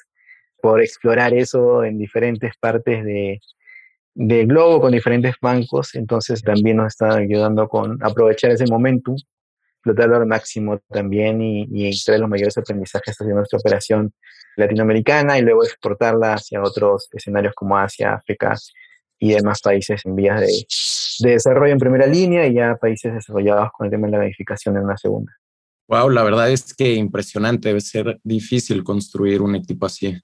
por 0.60 0.82
explorar 0.82 1.32
eso 1.32 1.84
en 1.84 1.96
diferentes 1.96 2.52
partes 2.58 3.02
de, 3.04 3.40
del 4.14 4.46
globo 4.46 4.82
con 4.82 4.92
diferentes 4.92 5.34
bancos. 5.40 5.94
Entonces 5.94 6.42
también 6.42 6.76
nos 6.76 6.88
está 6.88 7.14
ayudando 7.14 7.66
con 7.66 7.98
aprovechar 8.02 8.50
ese 8.50 8.66
momentum, 8.66 9.16
explotarlo 9.86 10.16
al 10.16 10.26
máximo 10.26 10.80
también 10.88 11.40
y, 11.40 11.68
y 11.70 11.90
los 11.90 12.28
mayores 12.28 12.58
aprendizajes 12.58 13.16
hacia 13.16 13.34
nuestra 13.34 13.58
operación 13.58 14.12
latinoamericana 14.56 15.38
y 15.38 15.42
luego 15.42 15.64
exportarla 15.64 16.34
hacia 16.34 16.62
otros 16.62 17.08
escenarios 17.12 17.54
como 17.54 17.78
Asia, 17.78 18.14
África 18.14 18.56
y 19.18 19.32
demás 19.32 19.60
países 19.60 20.04
en 20.04 20.16
vías 20.16 20.40
de, 20.40 21.26
de 21.26 21.34
desarrollo 21.34 21.72
en 21.72 21.78
primera 21.78 22.06
línea 22.06 22.46
y 22.46 22.54
ya 22.54 22.76
países 22.76 23.14
desarrollados 23.14 23.70
con 23.76 23.86
el 23.86 23.90
tema 23.90 24.06
de 24.06 24.12
la 24.12 24.18
gamificación 24.18 24.76
en 24.76 24.84
una 24.84 24.96
segunda. 24.96 25.32
Wow, 25.88 26.10
la 26.10 26.24
verdad 26.24 26.50
es 26.50 26.74
que 26.74 26.94
impresionante, 26.94 27.68
debe 27.68 27.80
ser 27.80 28.18
difícil 28.24 28.82
construir 28.82 29.40
un 29.40 29.54
equipo 29.54 29.86
así. 29.86 30.18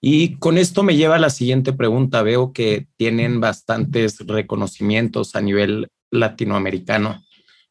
Y 0.00 0.36
con 0.38 0.58
esto 0.58 0.82
me 0.82 0.96
lleva 0.96 1.16
a 1.16 1.20
la 1.20 1.30
siguiente 1.30 1.72
pregunta. 1.72 2.22
Veo 2.22 2.52
que 2.52 2.88
tienen 2.96 3.40
bastantes 3.40 4.18
reconocimientos 4.26 5.34
a 5.34 5.40
nivel 5.40 5.88
latinoamericano. 6.10 7.22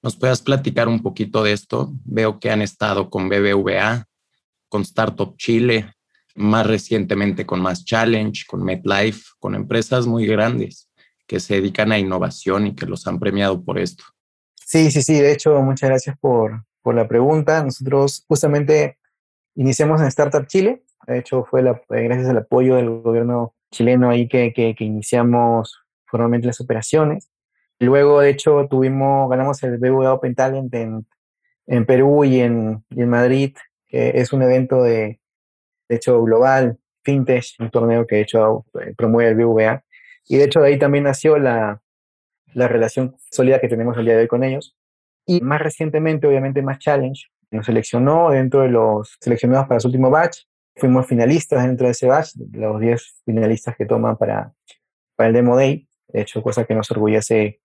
¿Nos 0.04 0.16
puedas 0.16 0.42
platicar 0.42 0.88
un 0.88 1.02
poquito 1.02 1.44
de 1.44 1.54
esto? 1.54 1.92
Veo 2.06 2.40
que 2.40 2.50
han 2.50 2.62
estado 2.62 3.10
con 3.10 3.30
BBVA, 3.30 4.08
con 4.70 4.82
Startup 4.82 5.36
Chile, 5.38 5.94
más 6.36 6.66
recientemente 6.66 7.46
con 7.46 7.62
Mass 7.62 7.86
Challenge, 7.86 8.46
con 8.48 8.64
MedLife, 8.64 9.22
con 9.40 9.56
empresas 9.56 10.08
muy 10.08 10.26
grandes 10.26 10.90
que 11.28 11.40
se 11.40 11.56
dedican 11.56 11.92
a 11.92 12.00
innovación 12.00 12.68
y 12.68 12.76
que 12.76 12.86
los 12.86 13.08
han 13.08 13.20
premiado 13.20 13.64
por 13.64 13.80
esto. 13.80 14.04
Sí, 14.56 14.92
sí, 14.92 15.02
sí. 15.02 15.14
De 15.14 15.32
hecho, 15.32 15.62
muchas 15.62 15.90
gracias 15.90 16.18
por, 16.20 16.66
por 16.82 16.96
la 16.96 17.08
pregunta. 17.08 17.64
Nosotros 17.64 18.26
justamente 18.28 18.98
iniciamos 19.56 20.02
en 20.02 20.08
Startup 20.08 20.46
Chile. 20.46 20.84
De 21.08 21.20
hecho, 21.20 21.46
fue 21.46 21.62
eh, 21.62 22.04
gracias 22.04 22.30
al 22.30 22.38
apoyo 22.38 22.76
del 22.76 22.90
gobierno 23.02 23.56
chileno 23.72 24.10
ahí 24.10 24.28
que, 24.28 24.76
iniciamos 24.80 25.80
formalmente 26.06 26.48
las 26.48 26.62
operaciones. 26.62 27.31
Luego, 27.82 28.22
de 28.22 28.30
hecho, 28.30 28.68
tuvimos, 28.70 29.28
ganamos 29.28 29.62
el 29.64 29.80
BBVA 29.80 30.14
Open 30.14 30.36
Talent 30.36 30.72
en, 30.76 31.08
en 31.66 31.86
Perú 31.88 32.24
y 32.24 32.40
en, 32.40 32.86
y 32.92 33.02
en 33.02 33.10
Madrid, 33.10 33.56
que 33.88 34.12
es 34.16 34.32
un 34.34 34.44
evento 34.44 34.84
de, 34.84 35.20
de 35.90 35.96
hecho 35.96 36.22
global, 36.22 36.78
fintech, 37.04 37.44
un 37.60 37.72
torneo 37.72 38.06
que 38.06 38.18
de 38.18 38.22
hecho 38.22 38.68
promueve 38.96 39.32
el 39.32 39.36
BBVA. 39.36 39.84
Y 40.28 40.38
de 40.38 40.44
hecho 40.44 40.62
de 40.62 40.68
ahí 40.68 40.78
también 40.78 41.06
nació 41.06 41.40
la, 41.40 41.82
la 42.54 42.68
relación 42.68 43.16
sólida 43.32 43.60
que 43.60 43.68
tenemos 43.68 43.98
el 43.98 44.06
día 44.06 44.14
de 44.14 44.22
hoy 44.22 44.28
con 44.28 44.44
ellos. 44.44 44.78
Y 45.26 45.42
más 45.42 45.60
recientemente, 45.60 46.28
obviamente, 46.28 46.62
más 46.62 46.78
Challenge 46.78 47.32
nos 47.50 47.66
seleccionó 47.66 48.30
dentro 48.30 48.62
de 48.62 48.70
los 48.70 49.18
seleccionados 49.20 49.68
para 49.68 49.80
su 49.80 49.88
último 49.88 50.12
batch. 50.12 50.44
Fuimos 50.76 51.08
finalistas 51.08 51.66
dentro 51.66 51.88
de 51.88 51.94
ese 51.94 52.06
batch, 52.06 52.36
los 52.54 52.80
10 52.80 53.24
finalistas 53.26 53.76
que 53.76 53.88
toman 53.88 54.18
para, 54.18 54.54
para 55.16 55.30
el 55.30 55.34
Demo 55.34 55.56
Day. 55.56 55.88
De 56.10 56.22
hecho, 56.22 56.44
cosa 56.44 56.66
que 56.66 56.76
nos 56.76 56.92
orgullece 56.92 57.61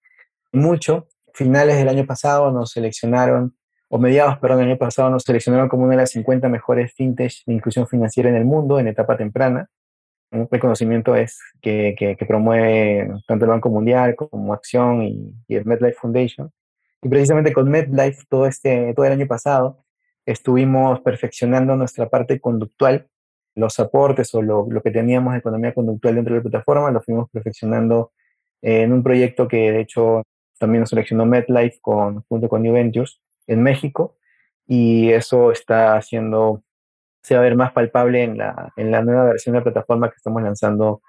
mucho. 0.53 1.09
Finales 1.35 1.77
del 1.77 1.89
año 1.89 2.07
pasado 2.07 2.51
nos 2.51 2.71
seleccionaron, 2.71 3.57
o 3.89 3.99
mediados, 3.99 4.39
perdón, 4.39 4.59
del 4.59 4.71
año 4.71 4.79
pasado 4.79 5.11
nos 5.11 5.23
seleccionaron 5.23 5.69
como 5.69 5.85
una 5.85 5.93
de 5.93 5.99
las 5.99 6.11
50 6.11 6.49
mejores 6.49 6.93
fintech 6.95 7.33
de 7.47 7.55
inclusión 7.55 7.87
financiera 7.87 8.29
en 8.29 8.37
el 8.37 8.45
mundo 8.45 8.79
en 8.79 8.89
etapa 8.89 9.17
temprana. 9.17 9.69
Un 10.33 10.49
reconocimiento 10.51 11.15
es 11.15 11.39
que, 11.61 11.95
que, 11.97 12.27
promueve 12.27 13.09
tanto 13.29 13.45
el 13.45 13.51
Banco 13.51 13.71
Mundial 13.71 14.17
como 14.17 14.53
Acción 14.53 15.03
y, 15.03 15.35
y 15.47 15.55
el 15.55 15.65
MedLife 15.65 15.99
Foundation. 16.01 16.51
Y 17.03 17.09
precisamente 17.09 17.53
con 17.53 17.71
MedLife 17.71 18.25
todo, 18.29 18.47
este, 18.47 18.93
todo 18.95 19.07
el 19.07 19.13
año 19.13 19.27
pasado 19.27 19.85
estuvimos 20.27 21.01
perfeccionando 21.01 21.77
nuestra 21.77 22.09
parte 22.09 22.41
conductual, 22.41 23.07
los 23.55 23.79
aportes 23.79 24.35
o 24.35 24.43
lo, 24.43 24.67
lo, 24.69 24.83
que 24.83 24.91
teníamos 24.91 25.33
de 25.33 25.39
economía 25.39 25.73
conductual 25.73 26.17
dentro 26.17 26.35
de 26.35 26.41
la 26.41 26.51
plataforma, 26.51 26.91
lo 26.91 27.01
fuimos 27.01 27.31
perfeccionando 27.31 28.13
en 28.61 28.93
un 28.93 29.03
proyecto 29.03 29.47
que 29.47 29.71
de 29.71 29.81
hecho 29.81 30.25
también 30.59 30.81
nos 30.81 30.91
seleccionó 30.91 31.27
MedLife 31.27 31.79
con, 31.81 32.23
junto 32.29 32.49
con 32.49 32.63
New 32.63 32.75
Ventures 32.75 33.21
en 33.47 33.63
México 33.63 34.17
y 34.67 35.11
eso 35.11 35.53
está 35.53 35.97
haciendo, 35.97 36.63
se 37.23 37.35
va 37.35 37.41
a 37.41 37.45
ver 37.45 37.57
más 37.57 37.73
palpable 37.73 38.23
en 38.23 38.39
la, 38.39 38.73
en 38.77 38.91
la 38.91 39.03
nueva 39.03 39.25
versión 39.25 39.53
de 39.53 39.61
la 39.61 39.65
plataforma 39.65 40.11
que 40.11 40.17
estamos 40.17 40.43
lanzando 40.43 41.03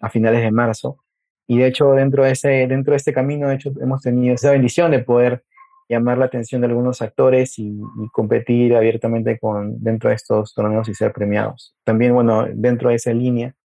a 0.00 0.10
finales 0.10 0.42
de 0.42 0.50
marzo. 0.50 0.98
Y 1.46 1.58
de 1.58 1.66
hecho, 1.66 1.92
dentro 1.92 2.24
de, 2.24 2.32
ese, 2.32 2.66
dentro 2.68 2.92
de 2.92 2.98
este 2.98 3.12
camino, 3.12 3.48
de 3.48 3.56
hecho, 3.56 3.72
hemos 3.80 4.02
tenido 4.02 4.34
esa 4.34 4.52
bendición 4.52 4.92
de 4.92 5.00
poder 5.00 5.44
llamar 5.88 6.18
la 6.18 6.26
atención 6.26 6.60
de 6.60 6.68
algunos 6.68 7.02
actores 7.02 7.58
y, 7.58 7.66
y, 7.66 8.08
competir 8.12 8.76
abiertamente 8.76 9.38
con, 9.40 9.82
dentro 9.82 10.10
de 10.10 10.16
estos 10.16 10.54
torneos 10.54 10.88
y 10.88 10.94
ser 10.94 11.12
premiados. 11.12 11.74
También, 11.82 12.14
bueno, 12.14 12.46
dentro 12.54 12.90
de 12.90 12.94
esa 12.94 13.12
línea, 13.12 13.56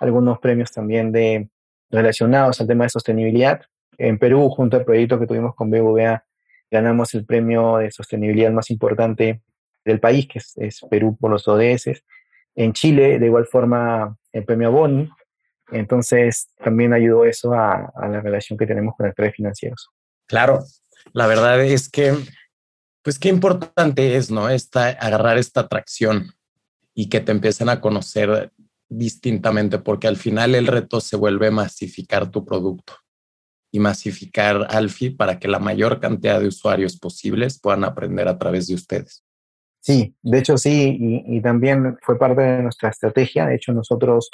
algunos 0.00 0.38
premios 0.38 0.72
también 0.72 1.12
de, 1.12 1.50
relacionados 1.90 2.60
al 2.60 2.66
tema 2.66 2.84
de 2.84 2.90
sostenibilidad. 2.90 3.62
En 3.98 4.18
Perú, 4.18 4.48
junto 4.48 4.76
al 4.76 4.84
proyecto 4.84 5.18
que 5.18 5.26
tuvimos 5.26 5.54
con 5.54 5.70
BBVA, 5.70 6.24
ganamos 6.70 7.14
el 7.14 7.24
premio 7.24 7.78
de 7.78 7.90
sostenibilidad 7.90 8.50
más 8.50 8.70
importante 8.70 9.42
del 9.84 10.00
país, 10.00 10.26
que 10.26 10.40
es, 10.56 10.80
Perú 10.90 11.16
por 11.18 11.30
los 11.30 11.46
ODS. 11.46 12.02
En 12.54 12.72
Chile, 12.72 13.18
de 13.18 13.26
igual 13.26 13.46
forma, 13.46 14.16
el 14.32 14.44
premio 14.44 14.72
Boni. 14.72 15.08
Entonces, 15.70 16.48
también 16.62 16.92
ayudó 16.92 17.24
eso 17.24 17.52
a, 17.52 17.92
la 18.08 18.20
relación 18.20 18.58
que 18.58 18.66
tenemos 18.66 18.94
con 18.96 19.06
actores 19.06 19.34
financieros. 19.34 19.88
Claro, 20.26 20.60
la 21.12 21.26
verdad 21.26 21.62
es 21.64 21.88
que, 21.88 22.14
pues 23.02 23.18
qué 23.18 23.28
importante 23.28 24.16
es, 24.16 24.30
¿no? 24.30 24.48
Esta, 24.48 24.88
agarrar 24.88 25.38
esta 25.38 25.60
atracción 25.60 26.32
y 26.94 27.08
que 27.08 27.20
te 27.20 27.32
empiecen 27.32 27.68
a 27.68 27.80
conocer 27.80 28.52
distintamente, 28.88 29.78
porque 29.78 30.06
al 30.06 30.16
final 30.16 30.54
el 30.54 30.66
reto 30.66 31.00
se 31.00 31.16
vuelve 31.16 31.50
masificar 31.50 32.30
tu 32.30 32.44
producto 32.44 33.03
y 33.74 33.80
masificar 33.80 34.68
Alfi 34.70 35.10
para 35.10 35.40
que 35.40 35.48
la 35.48 35.58
mayor 35.58 35.98
cantidad 35.98 36.38
de 36.38 36.46
usuarios 36.46 36.96
posibles 36.96 37.58
puedan 37.60 37.82
aprender 37.82 38.28
a 38.28 38.38
través 38.38 38.68
de 38.68 38.74
ustedes. 38.76 39.24
Sí, 39.80 40.14
de 40.22 40.38
hecho 40.38 40.56
sí, 40.56 40.96
y, 41.26 41.40
también 41.40 41.98
fue 42.00 42.16
parte 42.16 42.40
de 42.40 42.62
nuestra 42.62 42.90
estrategia. 42.90 43.46
De 43.46 43.56
hecho, 43.56 43.72
nosotros 43.72 44.30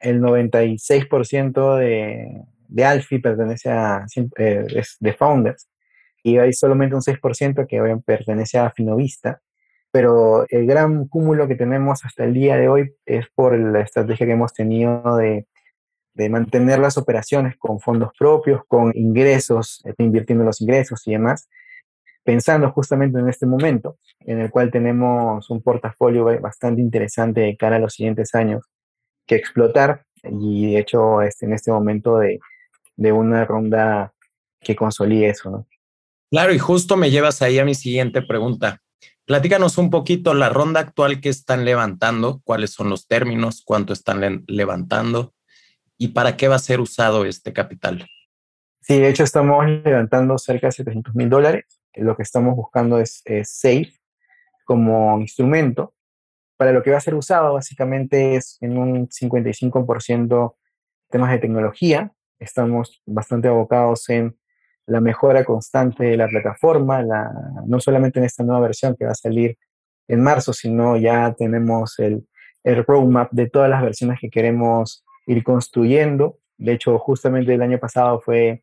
el 0.00 0.20
96% 0.20 1.76
de, 1.78 2.42
de 2.66 2.84
Alfi 2.84 3.20
pertenece 3.20 3.70
a 3.70 4.06
eh, 4.36 4.82
de 4.98 5.12
Founders 5.12 5.68
y 6.24 6.38
hay 6.38 6.52
solamente 6.52 6.96
un 6.96 7.02
6% 7.02 7.68
que 7.68 7.96
pertenece 8.04 8.58
a 8.58 8.72
Finovista. 8.72 9.40
Pero 9.92 10.46
el 10.48 10.66
gran 10.66 11.06
cúmulo 11.06 11.46
que 11.46 11.54
tenemos 11.54 12.04
hasta 12.04 12.24
el 12.24 12.34
día 12.34 12.56
de 12.56 12.68
hoy 12.68 12.92
es 13.06 13.26
por 13.36 13.56
la 13.56 13.82
estrategia 13.82 14.26
que 14.26 14.32
hemos 14.32 14.52
tenido 14.52 15.16
de, 15.16 15.46
de 16.14 16.28
mantener 16.28 16.78
las 16.78 16.98
operaciones 16.98 17.56
con 17.56 17.80
fondos 17.80 18.10
propios, 18.18 18.62
con 18.66 18.92
ingresos, 18.94 19.82
eh, 19.84 19.94
invirtiendo 19.98 20.44
los 20.44 20.60
ingresos 20.60 21.06
y 21.06 21.12
demás, 21.12 21.48
pensando 22.24 22.70
justamente 22.72 23.18
en 23.18 23.28
este 23.28 23.46
momento 23.46 23.98
en 24.20 24.40
el 24.40 24.50
cual 24.50 24.70
tenemos 24.70 25.48
un 25.50 25.62
portafolio 25.62 26.24
bastante 26.40 26.80
interesante 26.82 27.40
de 27.40 27.56
cara 27.56 27.76
a 27.76 27.78
los 27.78 27.94
siguientes 27.94 28.34
años 28.34 28.64
que 29.26 29.36
explotar 29.36 30.04
y 30.22 30.72
de 30.72 30.78
hecho 30.80 31.22
este, 31.22 31.46
en 31.46 31.54
este 31.54 31.72
momento 31.72 32.18
de, 32.18 32.40
de 32.96 33.12
una 33.12 33.44
ronda 33.44 34.12
que 34.60 34.76
consolide 34.76 35.30
eso. 35.30 35.66
Claro, 36.30 36.52
y 36.52 36.58
justo 36.58 36.96
me 36.96 37.10
llevas 37.10 37.40
ahí 37.42 37.58
a 37.58 37.64
mi 37.64 37.74
siguiente 37.74 38.22
pregunta. 38.22 38.82
Platícanos 39.24 39.78
un 39.78 39.90
poquito 39.90 40.34
la 40.34 40.48
ronda 40.48 40.80
actual 40.80 41.20
que 41.20 41.28
están 41.28 41.64
levantando, 41.64 42.40
cuáles 42.44 42.72
son 42.72 42.90
los 42.90 43.06
términos, 43.06 43.62
cuánto 43.64 43.92
están 43.92 44.44
levantando 44.46 45.32
y 46.00 46.08
para 46.08 46.34
qué 46.34 46.48
va 46.48 46.56
a 46.56 46.58
ser 46.58 46.80
usado 46.80 47.26
este 47.26 47.52
capital. 47.52 48.06
Sí, 48.80 48.98
de 48.98 49.10
hecho 49.10 49.22
estamos 49.22 49.66
levantando 49.66 50.38
cerca 50.38 50.68
de 50.68 50.72
700 50.72 51.14
mil 51.14 51.28
dólares. 51.28 51.66
Lo 51.94 52.16
que 52.16 52.22
estamos 52.22 52.56
buscando 52.56 52.98
es, 52.98 53.22
SAFE 53.44 53.92
como 54.64 55.20
instrumento. 55.20 55.92
Para 56.56 56.72
lo 56.72 56.82
que 56.82 56.90
va 56.90 56.96
a 56.96 57.02
ser 57.02 57.14
usado 57.14 57.52
básicamente 57.52 58.36
es 58.36 58.56
en 58.62 58.78
un 58.78 59.08
55% 59.08 60.54
temas 61.10 61.32
de 61.32 61.38
tecnología. 61.38 62.10
Estamos 62.38 63.02
bastante 63.04 63.48
abocados 63.48 64.08
en 64.08 64.38
la 64.86 65.02
mejora 65.02 65.44
constante 65.44 66.04
de 66.04 66.16
la 66.16 66.28
plataforma, 66.28 67.02
la, 67.02 67.30
no 67.66 67.78
solamente 67.78 68.20
en 68.20 68.24
esta 68.24 68.42
nueva 68.42 68.62
versión 68.62 68.96
que 68.98 69.04
va 69.04 69.12
a 69.12 69.14
salir 69.14 69.58
en 70.08 70.22
marzo, 70.22 70.54
sino 70.54 70.96
ya 70.96 71.34
tenemos 71.36 71.98
el, 71.98 72.26
el 72.64 72.86
roadmap 72.86 73.30
de 73.32 73.50
todas 73.50 73.68
las 73.68 73.82
versiones 73.82 74.18
que 74.18 74.30
queremos 74.30 75.04
ir 75.26 75.42
construyendo. 75.44 76.38
De 76.58 76.72
hecho, 76.72 76.98
justamente 76.98 77.54
el 77.54 77.62
año 77.62 77.78
pasado 77.78 78.20
fue 78.20 78.62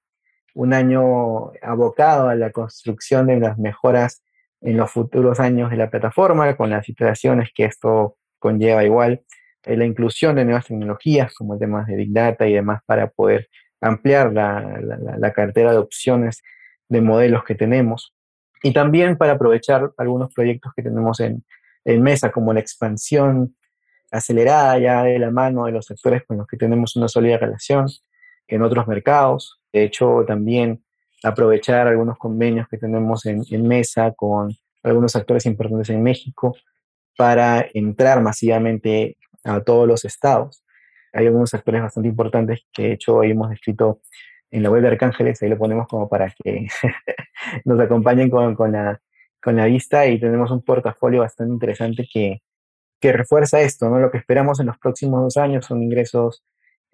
un 0.54 0.74
año 0.74 1.52
abocado 1.62 2.30
a 2.30 2.36
la 2.36 2.52
construcción 2.52 3.28
de 3.28 3.39
las 3.39 3.58
mejoras 3.58 4.24
en 4.62 4.78
los 4.78 4.91
futuros 4.91 5.39
años 5.39 5.70
de 5.70 5.78
la 5.78 5.89
plataforma, 5.89 6.56
con 6.58 6.70
las 6.70 6.89
iteraciones 6.89 7.50
que 7.54 7.65
esto 7.65 8.17
conlleva 8.39 8.84
igual, 8.84 9.24
eh, 9.63 9.78
la 9.78 9.86
inclusión 9.86 10.36
de 10.36 10.46
nuevas 10.46 10.65
tecnologías 10.65 11.34
como 11.34 11.58
temas 11.58 11.88
de 11.88 11.96
Big 11.96 12.13
Data 12.13 12.48
y 12.48 12.54
demás 12.54 12.82
para 12.86 13.10
poder 13.10 13.50
ampliar 13.82 14.34
la, 14.34 15.32
cartera 15.36 15.72
de 15.72 15.78
opciones 15.78 16.41
de 16.89 17.02
modelos 17.02 17.43
que 17.43 17.54
tenemos 17.54 18.15
y 18.63 18.74
también 18.74 19.17
para 19.17 19.34
aprovechar 19.34 19.91
algunos 19.98 20.34
proyectos 20.34 20.74
que 20.76 20.82
tenemos 20.82 21.20
en, 21.20 21.43
en, 21.86 22.02
mesa, 22.02 22.32
como 22.32 22.54
la 22.54 22.60
expansión 22.60 23.56
acelerada 24.12 24.78
ya 24.80 25.04
de 25.04 25.20
la 25.20 25.32
mano 25.32 25.65
de 25.65 25.72
los 25.72 25.86
sectores 25.86 26.24
con 26.26 26.38
los 26.38 26.48
que 26.48 26.58
tenemos 26.58 26.96
una 26.96 27.08
sólida 27.08 27.38
relación 27.38 27.88
en 28.48 28.62
otros 28.62 28.88
mercados. 28.88 29.60
De 29.74 29.84
hecho, 29.84 30.24
también 30.26 30.84
aprovechar 31.24 31.88
algunos 31.88 32.17
convenios 32.17 32.67
que 32.67 32.78
tenemos 32.78 33.26
en, 33.26 33.43
mesa 33.67 34.13
con 34.13 34.56
algunos 34.84 35.15
actores 35.15 35.46
importantes 35.46 35.89
en 35.89 36.04
México 36.04 36.56
para 37.17 37.65
entrar 37.74 38.22
masivamente 38.22 39.17
a 39.43 39.62
todos 39.62 39.88
los 39.88 40.06
estados 40.06 40.63
hay 41.17 41.26
algunos 41.26 41.54
actores 41.54 41.82
bastante 41.82 42.10
importantes 42.10 42.65
que 42.72 42.84
de 42.84 42.91
hecho 42.93 43.15
hoy 43.15 43.32
hemos 43.32 43.52
escrito 43.52 44.02
en 44.52 44.63
la 44.63 44.70
web 44.70 44.82
de 44.82 44.89
Arcángeles, 44.89 45.41
ahí 45.41 45.50
lo 45.50 45.58
ponemos 45.58 45.88
como 45.88 46.08
para 46.08 46.30
que 46.30 46.67
nos 47.65 47.80
acompañen 47.80 48.30
con, 48.30 48.72
la, 48.72 49.02
con 49.41 49.56
la 49.56 49.65
vista 49.65 50.06
y 50.08 50.20
tenemos 50.20 50.52
un 50.52 50.63
portafolio 50.63 51.22
bastante 51.22 51.54
interesante 51.54 52.08
que, 52.12 52.41
que 52.99 53.12
refuerza 53.12 53.62
esto, 53.62 53.89
¿no? 53.89 53.99
Lo 53.99 54.12
que 54.12 54.17
esperamos 54.17 54.60
en 54.60 54.67
los 54.67 54.77
próximos 54.77 55.21
dos 55.21 55.38
años 55.38 55.65
son 55.65 55.83
ingresos 55.83 56.43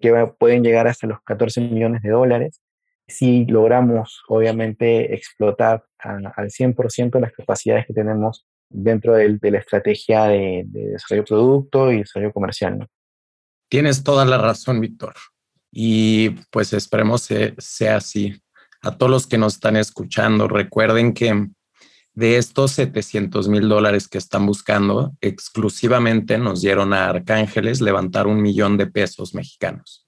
que 0.00 0.12
pueden 0.38 0.62
llegar 0.62 0.86
hasta 0.86 1.06
los 1.06 1.20
14 1.22 1.60
millones 1.60 2.02
de 2.02 2.10
dólares 2.10 2.60
si 3.06 3.44
logramos, 3.46 4.22
obviamente, 4.28 5.14
explotar 5.14 5.84
al 5.98 6.50
100% 6.50 7.20
las 7.20 7.32
capacidades 7.32 7.86
que 7.86 7.92
tenemos 7.92 8.46
dentro 8.70 9.14
de, 9.14 9.38
la 9.42 9.58
estrategia 9.58 10.24
de, 10.24 10.64
de, 10.66 10.90
desarrollo 10.90 11.22
de 11.22 11.26
producto 11.26 11.92
y 11.92 11.98
desarrollo 11.98 12.32
comercial. 12.32 12.78
¿no? 12.78 12.86
Tienes 13.68 14.02
toda 14.02 14.24
la 14.24 14.38
razón, 14.38 14.80
Víctor. 14.80 15.14
Y 15.70 16.30
pues 16.50 16.72
esperemos 16.72 17.28
que 17.28 17.54
sea 17.58 17.96
así. 17.96 18.40
A 18.82 18.96
todos 18.96 19.10
los 19.10 19.26
que 19.26 19.38
nos 19.38 19.54
están 19.54 19.76
escuchando, 19.76 20.46
recuerden 20.48 21.14
que 21.14 21.48
de 22.14 22.36
estos 22.36 22.72
700 22.72 23.48
mil 23.48 23.68
dólares 23.68 24.08
que 24.08 24.18
están 24.18 24.46
buscando, 24.46 25.14
exclusivamente 25.20 26.38
nos 26.38 26.62
dieron 26.62 26.92
a 26.92 27.08
Arcángeles 27.08 27.80
levantar 27.80 28.26
un 28.26 28.40
millón 28.40 28.76
de 28.76 28.86
pesos 28.86 29.34
mexicanos. 29.34 30.06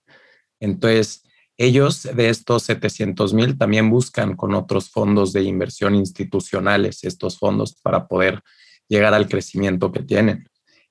Entonces, 0.60 1.24
ellos 1.58 2.02
de 2.02 2.28
estos 2.28 2.62
700 2.64 3.34
mil 3.34 3.58
también 3.58 3.90
buscan 3.90 4.36
con 4.36 4.54
otros 4.54 4.90
fondos 4.90 5.32
de 5.32 5.42
inversión 5.42 5.94
institucionales 5.94 7.02
estos 7.02 7.38
fondos 7.38 7.74
para 7.82 8.06
poder 8.06 8.42
llegar 8.88 9.14
al 9.14 9.28
crecimiento 9.28 9.90
que 9.90 10.02
tienen 10.02 10.48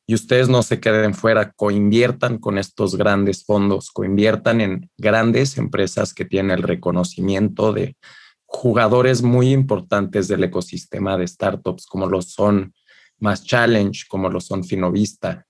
y 0.08 0.14
ustedes 0.14 0.50
no 0.50 0.62
se 0.62 0.80
queden 0.80 1.14
fuera, 1.14 1.52
coinviertan 1.52 2.38
con 2.38 2.58
estos 2.58 2.96
grandes 2.96 3.44
fondos, 3.44 3.90
coinviertan 3.90 4.62
en 4.62 4.90
grandes 4.98 5.58
empresas 5.58 6.14
que 6.14 6.26
tienen 6.26 6.52
el 6.60 6.64
reconocimiento 6.64 7.74
de 7.74 7.98
jugadores 8.46 9.22
muy 9.22 9.52
importantes 9.52 10.28
del 10.28 10.44
ecosistema 10.44 11.18
de 11.18 11.28
startups, 11.28 11.86
como 11.86 12.08
lo 12.08 12.22
son 12.22 12.74
Más 13.20 13.44
Challenge, 13.44 14.06
como 14.08 14.30
lo 14.30 14.40
son 14.40 14.64
Finovista, 14.64 15.46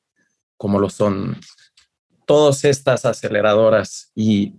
como 0.58 0.80
lo 0.80 0.90
son 0.90 1.40
todas 2.26 2.66
estas 2.66 3.06
aceleradoras. 3.06 4.12
Y 4.16 4.56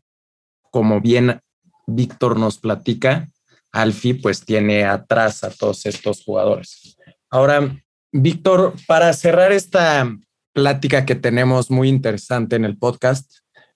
como 0.70 1.00
bien 1.00 1.40
Víctor 1.86 2.38
nos 2.38 2.58
platica, 2.58 3.28
Alfi 3.72 4.14
pues 4.14 4.44
tiene 4.44 4.84
atrás 4.84 5.44
a 5.44 5.50
todos 5.50 5.86
estos 5.86 6.22
jugadores. 6.24 6.96
Ahora, 7.30 7.76
Víctor, 8.12 8.74
para 8.86 9.12
cerrar 9.12 9.52
esta 9.52 10.10
plática 10.52 11.04
que 11.04 11.14
tenemos 11.14 11.70
muy 11.70 11.88
interesante 11.88 12.56
en 12.56 12.64
el 12.64 12.78
podcast, 12.78 13.30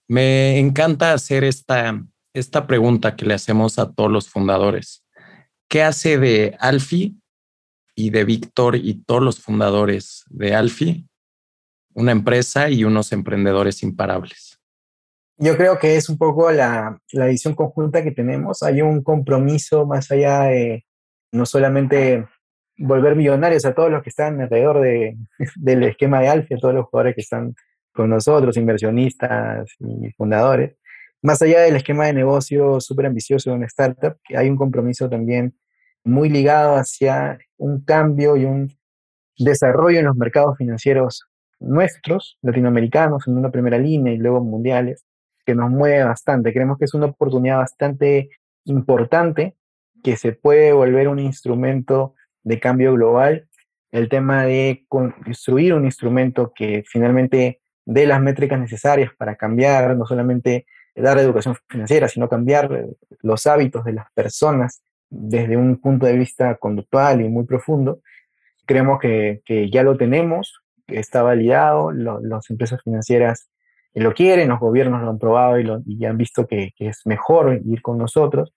me 0.09 0.59
encanta 0.59 1.13
hacer 1.13 1.45
esta, 1.45 2.03
esta 2.35 2.67
pregunta 2.67 3.17
que 3.17 3.27
le 3.27 3.35
hacemos 3.35 3.79
a 3.79 3.93
todos 3.93 4.11
los 4.11 4.29
fundadores. 4.29 5.05
¿Qué 5.69 5.83
hace 5.83 6.19
de 6.19 6.57
Alfi 6.59 7.21
y 7.95 8.11
de 8.11 8.25
Víctor 8.25 8.77
y 8.77 9.03
todos 9.05 9.23
los 9.23 9.41
fundadores 9.41 10.25
de 10.29 10.55
Alfi 10.55 11.07
una 11.95 12.13
empresa 12.13 12.71
y 12.71 12.85
unos 12.85 13.13
emprendedores 13.13 13.83
imparables? 13.83 14.59
Yo 15.37 15.57
creo 15.57 15.79
que 15.79 15.97
es 15.97 16.09
un 16.09 16.19
poco 16.19 16.51
la, 16.51 16.99
visión 17.13 17.55
conjunta 17.55 18.03
que 18.03 18.11
tenemos. 18.11 18.63
Hay 18.63 18.83
un 18.83 19.03
compromiso 19.03 19.87
más 19.87 20.11
allá 20.11 20.43
de 20.43 20.85
no 21.33 21.47
solamente 21.47 22.27
volver 22.77 23.17
millonarios 23.17 23.65
a 23.65 23.75
todos 23.75 23.91
los 23.91 24.03
que 24.03 24.11
están 24.11 24.41
alrededor 24.41 24.81
de, 24.81 25.17
del 25.57 25.85
esquema 25.85 26.21
de 26.21 26.29
Alfie, 26.29 26.57
a 26.57 26.61
todos 26.61 26.75
los 26.75 26.87
jugadores 26.87 27.15
que 27.15 27.23
están 27.23 27.55
con 27.93 28.11
nosotros, 28.11 28.57
inversionistas 28.57 29.71
y 29.81 30.11
fundadores. 30.13 30.77
Más 31.23 31.43
allá 31.43 31.61
del 31.61 31.77
esquema 31.77 32.07
de 32.07 32.15
negocio 32.15 32.81
súper 32.81 33.07
ambicioso 33.07 33.51
de 33.51 33.57
una 33.57 33.67
startup, 33.67 34.17
hay 34.35 34.49
un 34.49 34.57
compromiso 34.57 35.09
también 35.09 35.55
muy 36.03 36.31
ligado 36.31 36.77
hacia 36.77 37.39
un 37.59 37.85
cambio 37.85 38.37
y 38.37 38.47
un 38.47 38.73
desarrollo 39.37 39.99
en 39.99 40.07
los 40.07 40.17
mercados 40.17 40.57
financieros 40.57 41.27
nuestros, 41.59 42.39
latinoamericanos, 42.41 43.29
en 43.29 43.37
una 43.37 43.51
primera 43.51 43.79
línea 43.79 44.15
y 44.15 44.17
luego 44.17 44.43
mundiales, 44.43 45.05
que 45.45 45.55
nos 45.55 45.71
mueve 45.71 46.05
bastante. 46.05 46.55
Creemos 46.55 46.79
que 46.79 46.87
es 46.87 46.95
una 46.95 47.07
oportunidad 47.07 47.59
bastante 47.59 48.31
importante 48.65 49.57
que 50.03 50.17
se 50.17 50.33
puede 50.33 50.73
volver 50.73 51.09
un 51.09 51.19
instrumento 51.19 52.15
de 52.43 52.59
cambio 52.59 52.95
global, 52.95 53.47
el 53.93 54.09
tema 54.09 54.45
de 54.45 54.87
construir 54.89 55.75
un 55.75 55.85
instrumento 55.85 56.53
que 56.55 56.83
finalmente 56.87 57.61
dé 57.85 58.07
las 58.07 58.23
métricas 58.23 58.59
necesarias 58.59 59.11
para 59.19 59.37
cambiar, 59.37 59.97
no 59.97 60.07
solamente 60.07 60.65
dar 60.97 61.19
educación 61.19 61.57
financiera, 61.69 62.09
sino 62.09 62.29
cambiar 62.29 62.87
los 63.23 63.47
hábitos 63.47 63.85
de 63.85 63.93
las 63.93 64.11
personas 64.13 64.83
desde 65.09 65.57
un 65.57 65.81
punto 65.81 66.07
de 66.07 66.17
vista 66.17 66.57
conductual 66.57 67.21
y 67.21 67.29
muy 67.29 67.45
profundo. 67.45 68.01
Creemos 68.67 69.01
que, 69.01 69.43
ya 69.73 69.83
lo 69.83 69.97
tenemos, 69.97 70.63
que 70.87 70.99
está 70.99 71.23
validado, 71.23 71.91
las 71.93 72.51
empresas 72.51 72.81
financieras 72.83 73.51
lo 73.95 74.15
quieren, 74.15 74.49
los 74.49 74.61
gobiernos 74.61 75.03
lo 75.03 75.11
han 75.11 75.19
probado 75.19 75.59
y, 75.59 75.65
lo, 75.65 75.83
y 75.85 76.05
han 76.05 76.17
visto 76.17 76.47
que, 76.47 76.73
es 76.79 77.07
mejor 77.07 77.61
ir 77.65 77.83
con 77.83 77.99
nosotros 77.99 78.55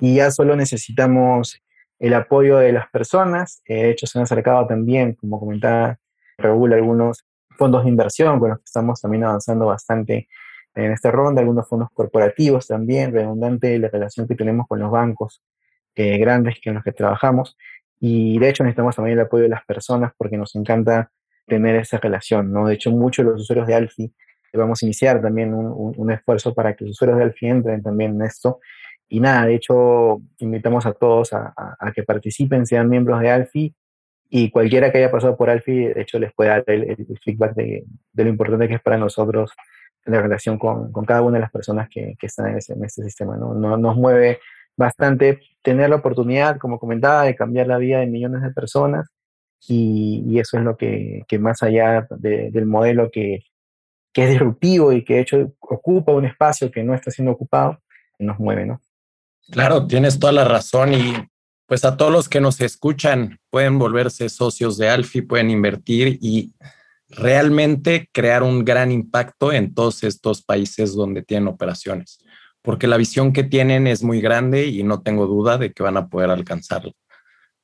y 0.00 0.16
ya 0.16 0.30
solo 0.30 0.56
necesitamos 0.56 1.62
el 2.00 2.14
apoyo 2.14 2.58
de 2.58 2.72
las 2.72 2.90
personas. 2.90 3.62
Eh, 3.66 3.84
de 3.84 3.90
hecho, 3.90 4.06
se 4.06 4.18
han 4.18 4.24
acercado 4.24 4.66
también, 4.66 5.14
como 5.14 5.38
comentaba 5.38 5.98
Raúl, 6.36 6.72
algunos 6.72 7.24
fondos 7.56 7.84
de 7.84 7.90
inversión 7.90 8.40
con 8.40 8.50
los 8.50 8.58
que 8.58 8.64
estamos 8.64 9.00
también 9.00 9.24
avanzando 9.24 9.66
bastante 9.66 10.28
en 10.74 10.92
esta 10.92 11.10
ronda, 11.10 11.40
algunos 11.40 11.68
fondos 11.68 11.88
corporativos 11.92 12.66
también, 12.66 13.12
redundante 13.12 13.78
la 13.78 13.88
relación 13.88 14.26
que 14.26 14.34
tenemos 14.34 14.66
con 14.66 14.80
los 14.80 14.90
bancos 14.90 15.42
eh, 15.94 16.18
grandes 16.18 16.56
con 16.62 16.74
los 16.74 16.84
que 16.84 16.92
trabajamos. 16.92 17.56
Y 18.00 18.38
de 18.38 18.48
hecho 18.48 18.64
necesitamos 18.64 18.96
también 18.96 19.18
el 19.18 19.24
apoyo 19.24 19.44
de 19.44 19.48
las 19.50 19.64
personas 19.64 20.12
porque 20.16 20.36
nos 20.36 20.54
encanta 20.56 21.10
tener 21.46 21.76
esa 21.76 21.98
relación, 21.98 22.52
¿no? 22.52 22.66
De 22.66 22.74
hecho, 22.74 22.90
muchos 22.90 23.24
de 23.24 23.32
los 23.32 23.42
usuarios 23.42 23.66
de 23.66 23.74
Alfi 23.74 24.12
vamos 24.58 24.82
a 24.82 24.86
iniciar 24.86 25.20
también 25.20 25.52
un, 25.54 26.10
esfuerzo 26.10 26.54
para 26.54 26.74
que 26.74 26.84
los 26.84 26.92
usuarios 26.92 27.18
de 27.18 27.24
Alfi 27.24 27.46
entren 27.46 27.82
también 27.82 28.14
en 28.14 28.22
esto. 28.22 28.60
Y 29.08 29.20
nada, 29.20 29.46
de 29.46 29.54
hecho, 29.54 30.22
invitamos 30.38 30.86
a 30.86 30.92
todos 30.92 31.32
a, 31.32 31.54
que 31.94 32.02
participen, 32.02 32.66
sean 32.66 32.88
miembros 32.88 33.20
de 33.20 33.30
Alfi 33.30 33.74
y 34.30 34.50
cualquiera 34.50 34.90
que 34.90 34.98
haya 34.98 35.10
pasado 35.10 35.36
por 35.36 35.50
Alfi, 35.50 35.86
de 35.86 36.00
hecho, 36.00 36.18
les 36.18 36.32
puede 36.32 36.50
dar 36.50 36.64
el, 36.66 36.96
feedback 37.22 37.54
de, 37.54 37.84
lo 38.14 38.28
importante 38.28 38.68
que 38.68 38.74
es 38.74 38.82
para 38.82 38.96
nosotros 38.96 39.52
la 40.06 40.20
relación 40.20 40.58
con, 40.58 40.92
cada 41.06 41.22
una 41.22 41.34
de 41.36 41.42
las 41.42 41.50
personas 41.50 41.88
que, 41.88 42.16
están 42.20 42.48
en, 42.48 42.58
ese, 42.58 42.74
este 42.82 43.02
sistema. 43.04 43.36
¿no? 43.36 43.54
Nos 43.54 43.96
mueve 43.96 44.40
bastante 44.76 45.40
tener 45.62 45.90
la 45.90 45.96
oportunidad, 45.96 46.58
como 46.58 46.78
comentaba, 46.78 47.24
de 47.24 47.36
cambiar 47.36 47.66
la 47.66 47.78
vida 47.78 48.00
de 48.00 48.06
millones 48.06 48.42
de 48.42 48.50
personas 48.50 49.08
y, 49.66 50.38
eso 50.38 50.58
es 50.58 50.64
lo 50.64 50.76
que, 50.76 51.24
más 51.38 51.62
allá 51.62 52.06
del 52.10 52.66
modelo 52.66 53.10
que, 53.10 53.44
que 54.12 54.24
es 54.24 54.30
disruptivo 54.30 54.92
y 54.92 55.04
que 55.04 55.14
de 55.14 55.20
hecho 55.20 55.52
ocupa 55.60 56.12
un 56.12 56.24
espacio 56.24 56.70
que 56.70 56.82
no 56.82 56.94
está 56.94 57.10
siendo 57.10 57.32
ocupado, 57.32 57.80
nos 58.18 58.38
mueve, 58.38 58.66
¿no? 58.66 58.80
Claro, 59.50 59.86
tienes 59.86 60.18
toda 60.18 60.32
la 60.32 60.44
razón 60.44 60.94
y 60.94 61.14
pues 61.66 61.84
a 61.84 61.96
todos 61.96 62.12
los 62.12 62.28
que 62.28 62.40
nos 62.40 62.60
escuchan 62.60 63.38
pueden 63.50 63.78
volverse 63.78 64.28
socios 64.28 64.78
de 64.78 64.88
Alfi, 64.88 65.22
pueden 65.22 65.50
invertir 65.50 66.18
y 66.20 66.54
realmente 67.16 68.08
crear 68.12 68.42
un 68.42 68.64
gran 68.64 68.92
impacto 68.92 69.52
en 69.52 69.74
todos 69.74 70.02
estos 70.04 70.42
países 70.42 70.94
donde 70.94 71.22
tienen 71.22 71.48
operaciones, 71.48 72.18
porque 72.62 72.86
la 72.86 72.96
visión 72.96 73.32
que 73.32 73.44
tienen 73.44 73.86
es 73.86 74.02
muy 74.02 74.20
grande 74.20 74.66
y 74.66 74.82
no 74.82 75.02
tengo 75.02 75.26
duda 75.26 75.58
de 75.58 75.72
que 75.72 75.82
van 75.82 75.96
a 75.96 76.08
poder 76.08 76.30
alcanzarlo. 76.30 76.92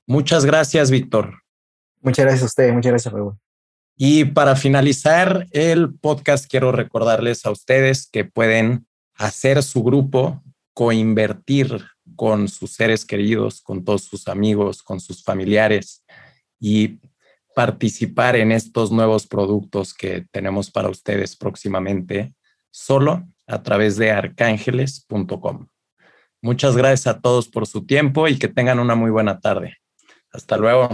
Muchas 0.06 0.44
gracias, 0.44 0.90
Víctor. 0.90 1.42
Muchas 2.00 2.24
gracias 2.24 2.42
a 2.42 2.46
ustedes, 2.46 2.74
muchas 2.74 2.92
gracias, 2.92 3.14
Raúl. 3.14 3.34
Y 3.96 4.24
para 4.24 4.56
finalizar 4.56 5.46
el 5.50 5.94
podcast, 5.94 6.50
quiero 6.50 6.72
recordarles 6.72 7.44
a 7.44 7.50
ustedes 7.50 8.08
que 8.10 8.24
pueden 8.24 8.86
hacer 9.14 9.62
su 9.62 9.82
grupo, 9.82 10.42
coinvertir 10.72 11.84
con 12.16 12.48
sus 12.48 12.72
seres 12.72 13.04
queridos, 13.04 13.60
con 13.60 13.84
todos 13.84 14.04
sus 14.04 14.26
amigos, 14.28 14.82
con 14.82 15.00
sus 15.00 15.22
familiares 15.22 16.02
y 16.58 16.98
participar 17.60 18.36
en 18.36 18.52
estos 18.52 18.90
nuevos 18.90 19.26
productos 19.26 19.92
que 19.92 20.24
tenemos 20.30 20.70
para 20.70 20.88
ustedes 20.88 21.36
próximamente 21.36 22.32
solo 22.70 23.28
a 23.46 23.62
través 23.62 23.98
de 23.98 24.10
arcángeles.com. 24.10 25.66
Muchas 26.40 26.74
gracias 26.74 27.06
a 27.06 27.20
todos 27.20 27.48
por 27.48 27.66
su 27.66 27.84
tiempo 27.84 28.28
y 28.28 28.38
que 28.38 28.48
tengan 28.48 28.80
una 28.80 28.94
muy 28.94 29.10
buena 29.10 29.40
tarde. 29.40 29.76
Hasta 30.32 30.56
luego. 30.56 30.88